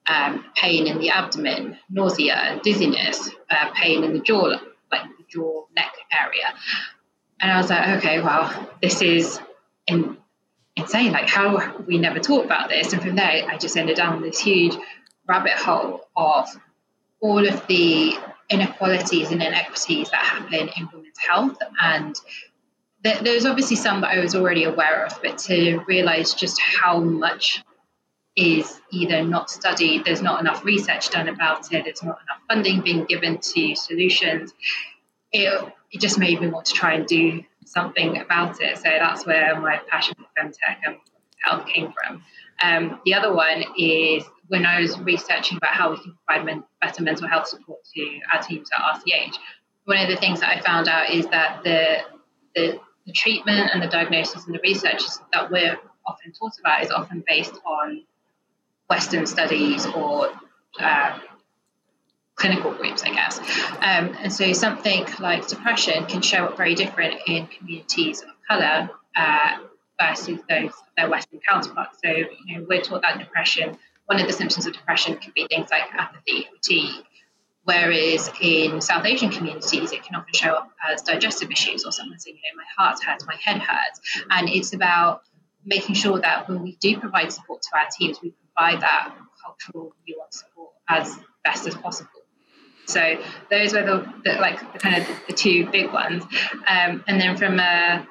um, 0.07 0.45
pain 0.55 0.87
in 0.87 0.97
the 0.97 1.09
abdomen, 1.09 1.77
nausea, 1.89 2.59
dizziness, 2.63 3.29
uh, 3.51 3.71
pain 3.73 4.03
in 4.03 4.13
the 4.13 4.19
jaw, 4.19 4.57
like 4.91 5.03
the 5.17 5.23
jaw 5.29 5.65
neck 5.75 5.93
area. 6.11 6.45
And 7.39 7.51
I 7.51 7.57
was 7.57 7.69
like, 7.69 7.97
okay, 7.97 8.19
well, 8.19 8.69
this 8.81 9.01
is 9.03 9.39
in 9.85 10.17
insane. 10.75 11.11
Like, 11.11 11.29
how 11.29 11.77
we 11.87 11.97
never 11.97 12.19
talked 12.19 12.45
about 12.45 12.69
this? 12.69 12.93
And 12.93 13.01
from 13.01 13.15
there, 13.15 13.45
I 13.47 13.57
just 13.57 13.77
ended 13.77 13.97
down 13.97 14.21
this 14.21 14.39
huge 14.39 14.75
rabbit 15.27 15.53
hole 15.53 16.01
of 16.15 16.49
all 17.21 17.47
of 17.47 17.65
the 17.67 18.17
inequalities 18.49 19.31
and 19.31 19.41
inequities 19.41 20.09
that 20.11 20.19
happen 20.19 20.69
in 20.75 20.89
women's 20.91 21.17
health. 21.17 21.57
And 21.81 22.15
th- 23.03 23.19
there's 23.19 23.45
obviously 23.45 23.77
some 23.77 24.01
that 24.01 24.11
I 24.11 24.19
was 24.19 24.35
already 24.35 24.65
aware 24.65 25.05
of, 25.05 25.21
but 25.21 25.37
to 25.39 25.79
realize 25.87 26.33
just 26.33 26.59
how 26.59 26.99
much 26.99 27.63
is 28.35 28.79
either 28.91 29.23
not 29.23 29.49
studied, 29.49 30.05
there's 30.05 30.21
not 30.21 30.41
enough 30.41 30.65
research 30.65 31.09
done 31.11 31.29
about 31.29 31.71
it, 31.71 31.85
there's 31.85 32.03
not 32.03 32.17
enough 32.23 32.41
funding 32.49 32.81
being 32.81 33.05
given 33.05 33.37
to 33.37 33.75
solutions. 33.75 34.53
It, 35.31 35.73
it 35.91 36.01
just 36.01 36.17
made 36.17 36.41
me 36.41 36.47
want 36.47 36.65
to 36.67 36.73
try 36.73 36.93
and 36.93 37.05
do 37.05 37.43
something 37.73 38.21
about 38.21 38.61
it. 38.61 38.77
So 38.77 38.83
that's 38.83 39.25
where 39.25 39.59
my 39.59 39.79
passion 39.89 40.15
for 40.15 40.25
femtech 40.41 40.77
and 40.85 40.97
health 41.43 41.65
came 41.67 41.91
from. 41.91 42.23
Um, 42.61 42.99
the 43.05 43.13
other 43.13 43.33
one 43.33 43.63
is 43.77 44.23
when 44.47 44.65
I 44.65 44.79
was 44.79 44.97
researching 44.99 45.57
about 45.57 45.73
how 45.73 45.91
we 45.91 45.97
can 45.97 46.15
provide 46.25 46.45
men- 46.45 46.63
better 46.81 47.03
mental 47.03 47.27
health 47.27 47.47
support 47.47 47.79
to 47.95 48.19
our 48.33 48.41
teams 48.41 48.69
at 48.71 48.99
RCH. 48.99 49.35
One 49.85 49.97
of 49.97 50.07
the 50.07 50.15
things 50.15 50.39
that 50.39 50.55
I 50.55 50.61
found 50.61 50.87
out 50.87 51.09
is 51.09 51.25
that 51.27 51.63
the, 51.63 51.97
the, 52.55 52.79
the 53.05 53.13
treatment 53.13 53.71
and 53.73 53.81
the 53.81 53.87
diagnosis 53.87 54.45
and 54.45 54.55
the 54.55 54.59
research 54.63 55.01
that 55.33 55.51
we're 55.51 55.77
often 56.07 56.31
taught 56.31 56.53
about 56.59 56.83
is 56.83 56.91
often 56.91 57.23
based 57.27 57.55
on 57.65 58.03
Western 58.89 59.25
studies 59.25 59.85
or 59.87 60.29
uh, 60.79 61.19
clinical 62.43 62.73
groups, 62.73 63.03
I 63.03 63.13
guess. 63.13 63.39
Um, 63.77 64.17
and 64.21 64.33
so 64.33 64.51
something 64.51 65.05
like 65.21 65.47
depression 65.47 66.05
can 66.07 66.21
show 66.21 66.45
up 66.47 66.57
very 66.57 66.75
different 66.75 67.21
in 67.25 67.47
communities 67.47 68.21
of 68.21 68.27
colour 68.49 68.89
uh, 69.15 69.59
versus 69.97 70.41
those 70.49 70.73
their 70.97 71.09
Western 71.09 71.39
counterparts. 71.47 71.99
So, 72.03 72.11
you 72.11 72.59
know, 72.59 72.65
we're 72.67 72.81
taught 72.81 73.01
that 73.03 73.17
depression, 73.17 73.77
one 74.07 74.19
of 74.19 74.27
the 74.27 74.33
symptoms 74.33 74.65
of 74.67 74.73
depression 74.73 75.15
can 75.15 75.31
be 75.33 75.47
things 75.47 75.69
like 75.71 75.83
apathy, 75.93 76.49
fatigue, 76.53 77.05
whereas 77.63 78.29
in 78.41 78.81
South 78.81 79.05
Asian 79.05 79.29
communities, 79.29 79.93
it 79.93 80.03
can 80.03 80.15
often 80.15 80.33
show 80.33 80.51
up 80.51 80.69
as 80.91 81.01
digestive 81.01 81.49
issues 81.49 81.85
or 81.85 81.93
someone 81.93 82.19
saying, 82.19 82.35
you 82.35 82.51
know, 82.51 82.57
my 82.57 82.83
heart 82.83 83.01
hurts, 83.01 83.25
my 83.25 83.37
head 83.41 83.61
hurts. 83.61 84.01
And 84.29 84.49
it's 84.49 84.73
about 84.73 85.21
making 85.63 85.95
sure 85.95 86.19
that 86.19 86.49
when 86.49 86.61
we 86.61 86.75
do 86.75 86.99
provide 86.99 87.31
support 87.31 87.61
to 87.61 87.69
our 87.77 87.87
teams, 87.97 88.19
we 88.21 88.33
provide 88.53 88.81
that 88.81 89.15
cultural 89.41 89.95
nuance 90.05 90.39
support 90.39 90.71
as 90.89 91.17
best 91.45 91.65
as 91.65 91.75
possible. 91.75 92.22
So 92.85 93.17
those 93.49 93.73
were 93.73 93.83
the, 93.83 94.13
the 94.23 94.33
like 94.33 94.73
the 94.73 94.79
kind 94.79 95.01
of 95.01 95.07
the 95.27 95.33
two 95.33 95.69
big 95.71 95.91
ones. 95.91 96.23
Um, 96.67 97.03
and 97.07 97.19
then 97.19 97.37
from 97.37 97.59
a 97.59 98.07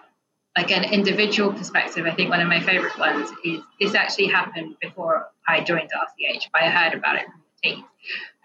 like 0.56 0.70
an 0.70 0.85
individual 0.85 1.52
perspective, 1.52 2.06
I 2.06 2.14
think 2.14 2.30
one 2.30 2.40
of 2.40 2.48
my 2.48 2.61
favorite 2.61 2.98
ones 2.98 3.30
is 3.44 3.61
this 3.80 3.94
actually 3.94 4.26
happened 4.26 4.76
before 4.80 5.28
I 5.48 5.62
joined 5.62 5.90
RCH. 5.90 6.48
I 6.54 6.68
heard 6.68 6.94
about 6.94 7.16
it 7.16 7.24
from 7.24 7.40
the 7.62 7.68
team. 7.68 7.85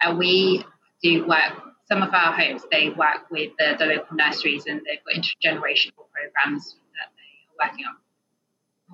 And 0.02 0.18
we 0.18 0.64
do 1.02 1.26
work, 1.26 1.52
some 1.86 2.02
of 2.02 2.14
our 2.14 2.32
homes, 2.32 2.62
they 2.70 2.88
work 2.90 3.30
with 3.30 3.52
the, 3.58 3.76
the 3.78 3.84
local 3.84 4.16
nurseries 4.16 4.64
and 4.66 4.80
they've 4.86 5.04
got 5.04 5.22
intergenerational 5.22 6.06
programs 6.12 6.76
that 6.94 7.10
they 7.16 7.64
are 7.64 7.68
working 7.68 7.84
on. 7.84 7.96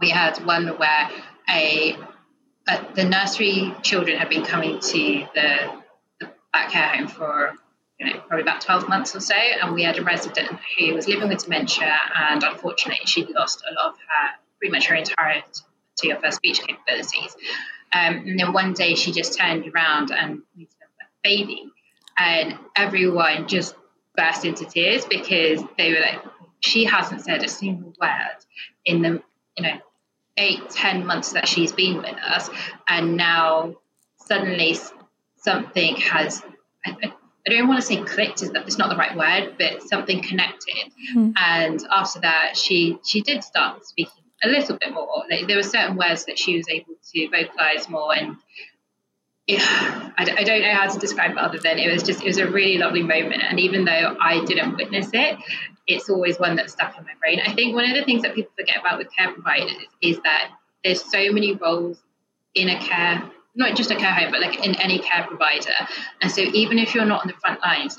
We 0.00 0.10
had 0.10 0.38
one 0.44 0.66
where 0.66 1.10
a, 1.48 1.96
a 2.68 2.86
the 2.96 3.04
nursery 3.04 3.72
children 3.82 4.18
had 4.18 4.28
been 4.28 4.44
coming 4.44 4.80
to 4.80 5.26
the, 5.34 5.83
back 6.54 6.70
care 6.70 6.96
home 6.96 7.08
for 7.08 7.54
you 7.98 8.06
know, 8.06 8.20
probably 8.20 8.42
about 8.42 8.60
12 8.60 8.88
months 8.88 9.14
or 9.14 9.20
so. 9.20 9.34
And 9.34 9.74
we 9.74 9.84
had 9.84 9.98
a 9.98 10.02
resident 10.02 10.58
who 10.78 10.94
was 10.94 11.06
living 11.06 11.28
with 11.28 11.44
dementia, 11.44 11.94
and 12.30 12.42
unfortunately, 12.42 13.06
she'd 13.06 13.30
lost 13.30 13.62
a 13.68 13.74
lot 13.74 13.92
of 13.92 13.98
her, 13.98 14.38
pretty 14.58 14.72
much 14.72 14.86
her 14.86 14.96
entirety 14.96 16.10
of 16.10 16.22
her 16.22 16.30
speech 16.32 16.60
capabilities. 16.60 17.36
Um, 17.92 18.16
and 18.26 18.38
then 18.38 18.52
one 18.52 18.72
day 18.72 18.94
she 18.96 19.12
just 19.12 19.38
turned 19.38 19.70
around 19.72 20.10
and 20.10 20.42
we 20.56 20.64
said, 20.64 21.06
baby. 21.22 21.70
And 22.18 22.58
everyone 22.76 23.46
just 23.46 23.76
burst 24.16 24.44
into 24.44 24.64
tears 24.64 25.04
because 25.04 25.62
they 25.78 25.92
were 25.92 26.00
like, 26.00 26.20
she 26.60 26.84
hasn't 26.84 27.22
said 27.22 27.42
a 27.44 27.48
single 27.48 27.94
word 28.00 28.36
in 28.84 29.02
the, 29.02 29.22
you 29.56 29.62
know, 29.62 29.78
eight, 30.36 30.68
ten 30.70 31.06
months 31.06 31.32
that 31.32 31.46
she's 31.46 31.72
been 31.72 31.98
with 31.98 32.16
us. 32.26 32.50
And 32.88 33.16
now 33.16 33.76
suddenly 34.16 34.74
something 35.44 35.96
has, 35.96 36.42
I 36.84 37.10
don't 37.46 37.68
want 37.68 37.80
to 37.80 37.86
say 37.86 38.02
clicked 38.02 38.42
is 38.42 38.50
that 38.52 38.66
it's 38.66 38.78
not 38.78 38.88
the 38.88 38.96
right 38.96 39.16
word, 39.16 39.56
but 39.58 39.82
something 39.82 40.22
connected. 40.22 40.90
Mm. 41.14 41.34
And 41.36 41.86
after 41.90 42.20
that, 42.20 42.56
she 42.56 42.98
she 43.04 43.20
did 43.20 43.44
start 43.44 43.84
speaking 43.86 44.24
a 44.42 44.48
little 44.48 44.76
bit 44.78 44.92
more. 44.92 45.24
Like, 45.30 45.46
there 45.46 45.56
were 45.56 45.62
certain 45.62 45.96
words 45.96 46.24
that 46.24 46.38
she 46.38 46.56
was 46.56 46.68
able 46.68 46.94
to 47.12 47.28
vocalize 47.28 47.88
more, 47.88 48.14
and 48.14 48.36
it, 49.46 49.60
I, 49.60 50.36
I 50.38 50.44
don't 50.44 50.62
know 50.62 50.72
how 50.72 50.88
to 50.88 50.98
describe 50.98 51.32
it 51.32 51.38
other 51.38 51.58
than 51.58 51.78
it 51.78 51.92
was 51.92 52.02
just 52.02 52.22
it 52.22 52.26
was 52.26 52.38
a 52.38 52.50
really 52.50 52.78
lovely 52.78 53.02
moment. 53.02 53.42
And 53.42 53.60
even 53.60 53.84
though 53.84 54.16
I 54.20 54.44
didn't 54.44 54.76
witness 54.76 55.10
it, 55.12 55.38
it's 55.86 56.08
always 56.08 56.38
one 56.38 56.56
that 56.56 56.70
stuck 56.70 56.96
in 56.96 57.04
my 57.04 57.12
brain. 57.20 57.40
I 57.44 57.54
think 57.54 57.74
one 57.74 57.84
of 57.84 57.94
the 57.94 58.04
things 58.04 58.22
that 58.22 58.34
people 58.34 58.52
forget 58.56 58.80
about 58.80 58.96
with 58.98 59.08
care 59.14 59.32
providers 59.32 59.76
is 60.00 60.18
that 60.24 60.50
there's 60.82 61.02
so 61.02 61.30
many 61.30 61.54
roles 61.54 61.98
in 62.54 62.70
a 62.70 62.78
care 62.80 63.30
not 63.54 63.76
just 63.76 63.90
a 63.90 63.96
care 63.96 64.12
home, 64.12 64.30
but 64.30 64.40
like 64.40 64.64
in 64.64 64.74
any 64.76 64.98
care 64.98 65.24
provider. 65.26 65.74
And 66.20 66.30
so 66.30 66.40
even 66.40 66.78
if 66.78 66.94
you're 66.94 67.04
not 67.04 67.22
on 67.22 67.28
the 67.28 67.34
front 67.34 67.60
lines, 67.60 67.98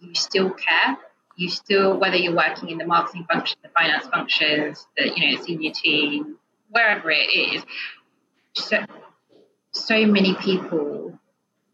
you 0.00 0.14
still 0.14 0.50
care. 0.50 0.98
You 1.36 1.48
still, 1.48 1.98
whether 1.98 2.16
you're 2.16 2.36
working 2.36 2.68
in 2.68 2.78
the 2.78 2.86
marketing 2.86 3.26
function, 3.30 3.58
the 3.62 3.70
finance 3.70 4.06
functions, 4.08 4.86
the 4.96 5.10
you 5.16 5.36
know 5.36 5.42
senior 5.42 5.72
team, 5.72 6.36
wherever 6.68 7.10
it 7.10 7.30
is, 7.34 7.64
so, 8.54 8.84
so 9.72 10.06
many 10.06 10.34
people 10.34 11.18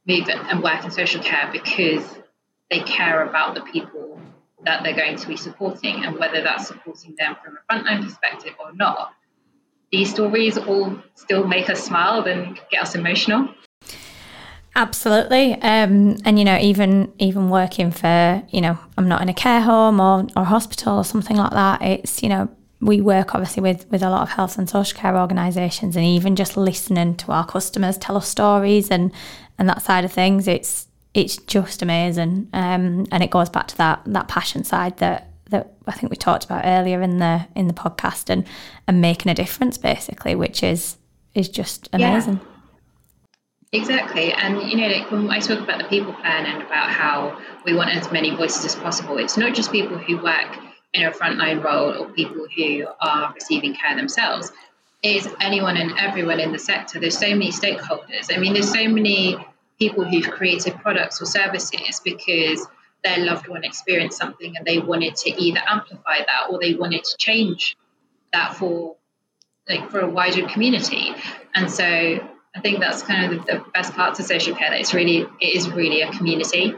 move 0.07 0.29
and 0.29 0.63
work 0.63 0.85
in 0.85 0.91
social 0.91 1.23
care 1.23 1.51
because 1.53 2.19
they 2.71 2.81
care 2.81 3.25
about 3.25 3.55
the 3.55 3.63
people 3.63 4.21
that 4.65 4.83
they're 4.85 4.97
going 4.97 5.17
to 5.17 5.29
be 5.29 5.37
supporting, 5.37 6.05
and 6.05 6.17
whether 6.19 6.43
that's 6.43 6.69
supporting 6.69 7.15
them 7.19 7.37
from 7.43 7.57
a 7.57 7.73
frontline 7.73 8.03
perspective 8.05 8.55
or 8.61 8.73
not 8.73 9.13
these 9.93 10.11
stories 10.11 10.59
all 10.59 10.97
still 11.15 11.47
make 11.47 11.71
us 11.71 11.85
smile 11.85 12.25
and 12.25 12.61
get 12.71 12.83
us 12.83 12.95
emotional. 12.95 13.49
Absolutely, 14.75 15.55
um, 15.63 16.17
and 16.27 16.39
you 16.39 16.45
know, 16.45 16.59
even 16.59 17.11
even 17.19 17.49
working 17.49 17.91
for 17.91 18.43
you 18.51 18.61
know, 18.61 18.79
I'm 18.99 19.09
not 19.09 19.23
in 19.23 19.29
a 19.31 19.35
care 19.35 19.63
home 19.63 20.01
or 20.01 20.27
or 20.37 20.45
hospital 20.45 20.99
or 20.99 21.05
something 21.05 21.37
like 21.37 21.53
that. 21.53 21.81
It's 21.81 22.23
you 22.23 22.29
know, 22.29 22.49
we 22.83 23.01
work 23.01 23.35
obviously 23.35 23.63
with 23.63 23.91
with 23.91 24.03
a 24.03 24.11
lot 24.11 24.21
of 24.21 24.29
health 24.29 24.59
and 24.59 24.69
social 24.69 24.99
care 24.99 25.17
organisations, 25.17 25.97
and 25.97 26.05
even 26.05 26.37
just 26.37 26.59
listening 26.59 27.17
to 27.17 27.33
our 27.33 27.47
customers 27.47 27.97
tell 27.97 28.19
us 28.19 28.29
stories 28.29 28.91
and 28.91 29.13
and 29.59 29.67
that 29.67 29.81
side 29.81 30.05
of 30.05 30.13
things, 30.13 30.47
it's 30.47 30.89
it's 31.15 31.39
just 31.39 31.81
amazing, 31.81 32.47
um, 32.53 33.07
and 33.11 33.23
it 33.23 33.31
goes 33.31 33.49
back 33.49 33.69
to 33.69 33.77
that 33.79 34.03
that 34.05 34.29
passion 34.29 34.63
side 34.63 34.99
that 34.99 35.26
that 35.51 35.75
I 35.87 35.93
think 35.93 36.11
we 36.11 36.17
talked 36.17 36.45
about 36.45 36.65
earlier 36.65 37.01
in 37.03 37.19
the 37.19 37.47
in 37.55 37.69
the 37.69 37.75
podcast 37.75 38.31
and 38.31 38.47
and 38.87 39.01
making 39.01 39.31
a 39.31 39.35
difference 39.35 39.79
basically, 39.79 40.35
which 40.35 40.63
is 40.63 40.97
is 41.35 41.49
just 41.49 41.89
amazing. 41.93 42.41
Yeah. 42.43 42.53
Exactly, 43.73 44.33
and 44.33 44.63
you 44.63 44.77
know, 44.77 44.87
like 44.87 45.11
when 45.11 45.29
I 45.29 45.41
talk 45.41 45.59
about 45.59 45.79
the 45.79 45.89
people 45.89 46.13
plan 46.13 46.47
and 46.47 46.63
about 46.63 46.89
how 46.89 47.39
we 47.65 47.75
want 47.75 47.91
as 47.91 48.11
many 48.13 48.35
voices 48.35 48.65
as 48.65 48.75
possible, 48.77 49.19
it's 49.19 49.37
not 49.37 49.55
just 49.55 49.73
people 49.73 49.99
who 49.99 50.23
work 50.23 50.57
in 50.95 51.05
a 51.05 51.11
frontline 51.11 51.63
role 51.63 51.93
or 51.93 52.09
people 52.11 52.47
who 52.57 52.87
are 53.01 53.35
receiving 53.35 53.75
care 53.75 53.97
themselves. 53.97 54.53
It's 55.03 55.29
anyone 55.41 55.77
and 55.77 55.93
everyone 55.99 56.41
in 56.41 56.53
the 56.53 56.59
sector. 56.59 57.01
There's 57.01 57.19
so 57.19 57.29
many 57.31 57.51
stakeholders. 57.51 58.35
I 58.35 58.39
mean, 58.39 58.55
there's 58.55 58.73
so 58.73 58.89
many 58.89 59.37
people 59.79 60.05
who've 60.05 60.31
created 60.31 60.77
products 60.77 61.21
or 61.21 61.27
services 61.27 62.01
because 62.03 62.67
their 63.07 63.25
loved 63.25 63.47
one 63.49 63.65
experienced 63.65 64.19
something 64.19 64.57
and 64.57 64.67
they 64.67 64.79
wanted 64.79 65.15
to 65.15 65.31
either 65.31 65.61
amplify 65.67 66.19
that 66.19 66.51
or 66.51 66.59
they 66.61 66.75
wanted 66.75 67.05
to 67.05 67.17
change 67.17 67.77
that 68.33 68.57
for 68.57 68.97
like 69.69 69.89
for 69.91 70.01
a 70.01 70.09
wider 70.09 70.47
community. 70.49 71.13
And 71.55 71.71
so 71.71 71.85
i 71.85 72.61
think 72.61 72.81
that's 72.81 73.03
kind 73.03 73.23
of 73.25 73.47
the, 73.47 73.53
the 73.53 73.65
best 73.75 73.93
part 73.93 74.19
of 74.19 74.25
social 74.25 74.57
care 74.57 74.71
that 74.71 74.81
it's 74.81 74.95
really 74.95 75.27
it 75.41 75.57
is 75.57 75.71
really 75.71 76.01
a 76.01 76.11
community. 76.13 76.75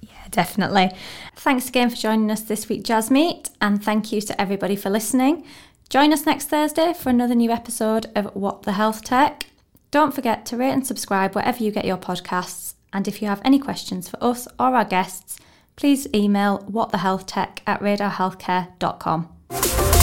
Yeah 0.00 0.28
definitely. 0.30 0.90
Thanks 1.36 1.68
again 1.68 1.90
for 1.90 1.96
joining 1.96 2.30
us 2.30 2.42
this 2.42 2.68
week 2.68 2.82
jasmeet 2.82 3.50
and 3.60 3.82
thank 3.82 4.12
you 4.12 4.20
to 4.22 4.40
everybody 4.40 4.76
for 4.76 4.90
listening. 4.90 5.44
Join 5.90 6.12
us 6.12 6.26
next 6.26 6.46
thursday 6.46 6.92
for 6.92 7.10
another 7.10 7.34
new 7.34 7.50
episode 7.50 8.06
of 8.16 8.34
what 8.34 8.62
the 8.62 8.72
health 8.72 9.04
tech. 9.04 9.46
Don't 9.90 10.14
forget 10.14 10.44
to 10.46 10.56
rate 10.56 10.72
and 10.72 10.84
subscribe 10.84 11.36
wherever 11.36 11.62
you 11.62 11.70
get 11.70 11.84
your 11.84 11.98
podcasts 11.98 12.73
and 12.94 13.06
if 13.06 13.20
you 13.20 13.28
have 13.28 13.42
any 13.44 13.58
questions 13.58 14.08
for 14.08 14.22
us 14.24 14.48
or 14.58 14.74
our 14.74 14.84
guests, 14.84 15.38
please 15.76 16.06
email 16.14 16.60
whatthehealthtech 16.60 17.58
at 17.66 17.80
radarhealthcare.com. 17.80 19.93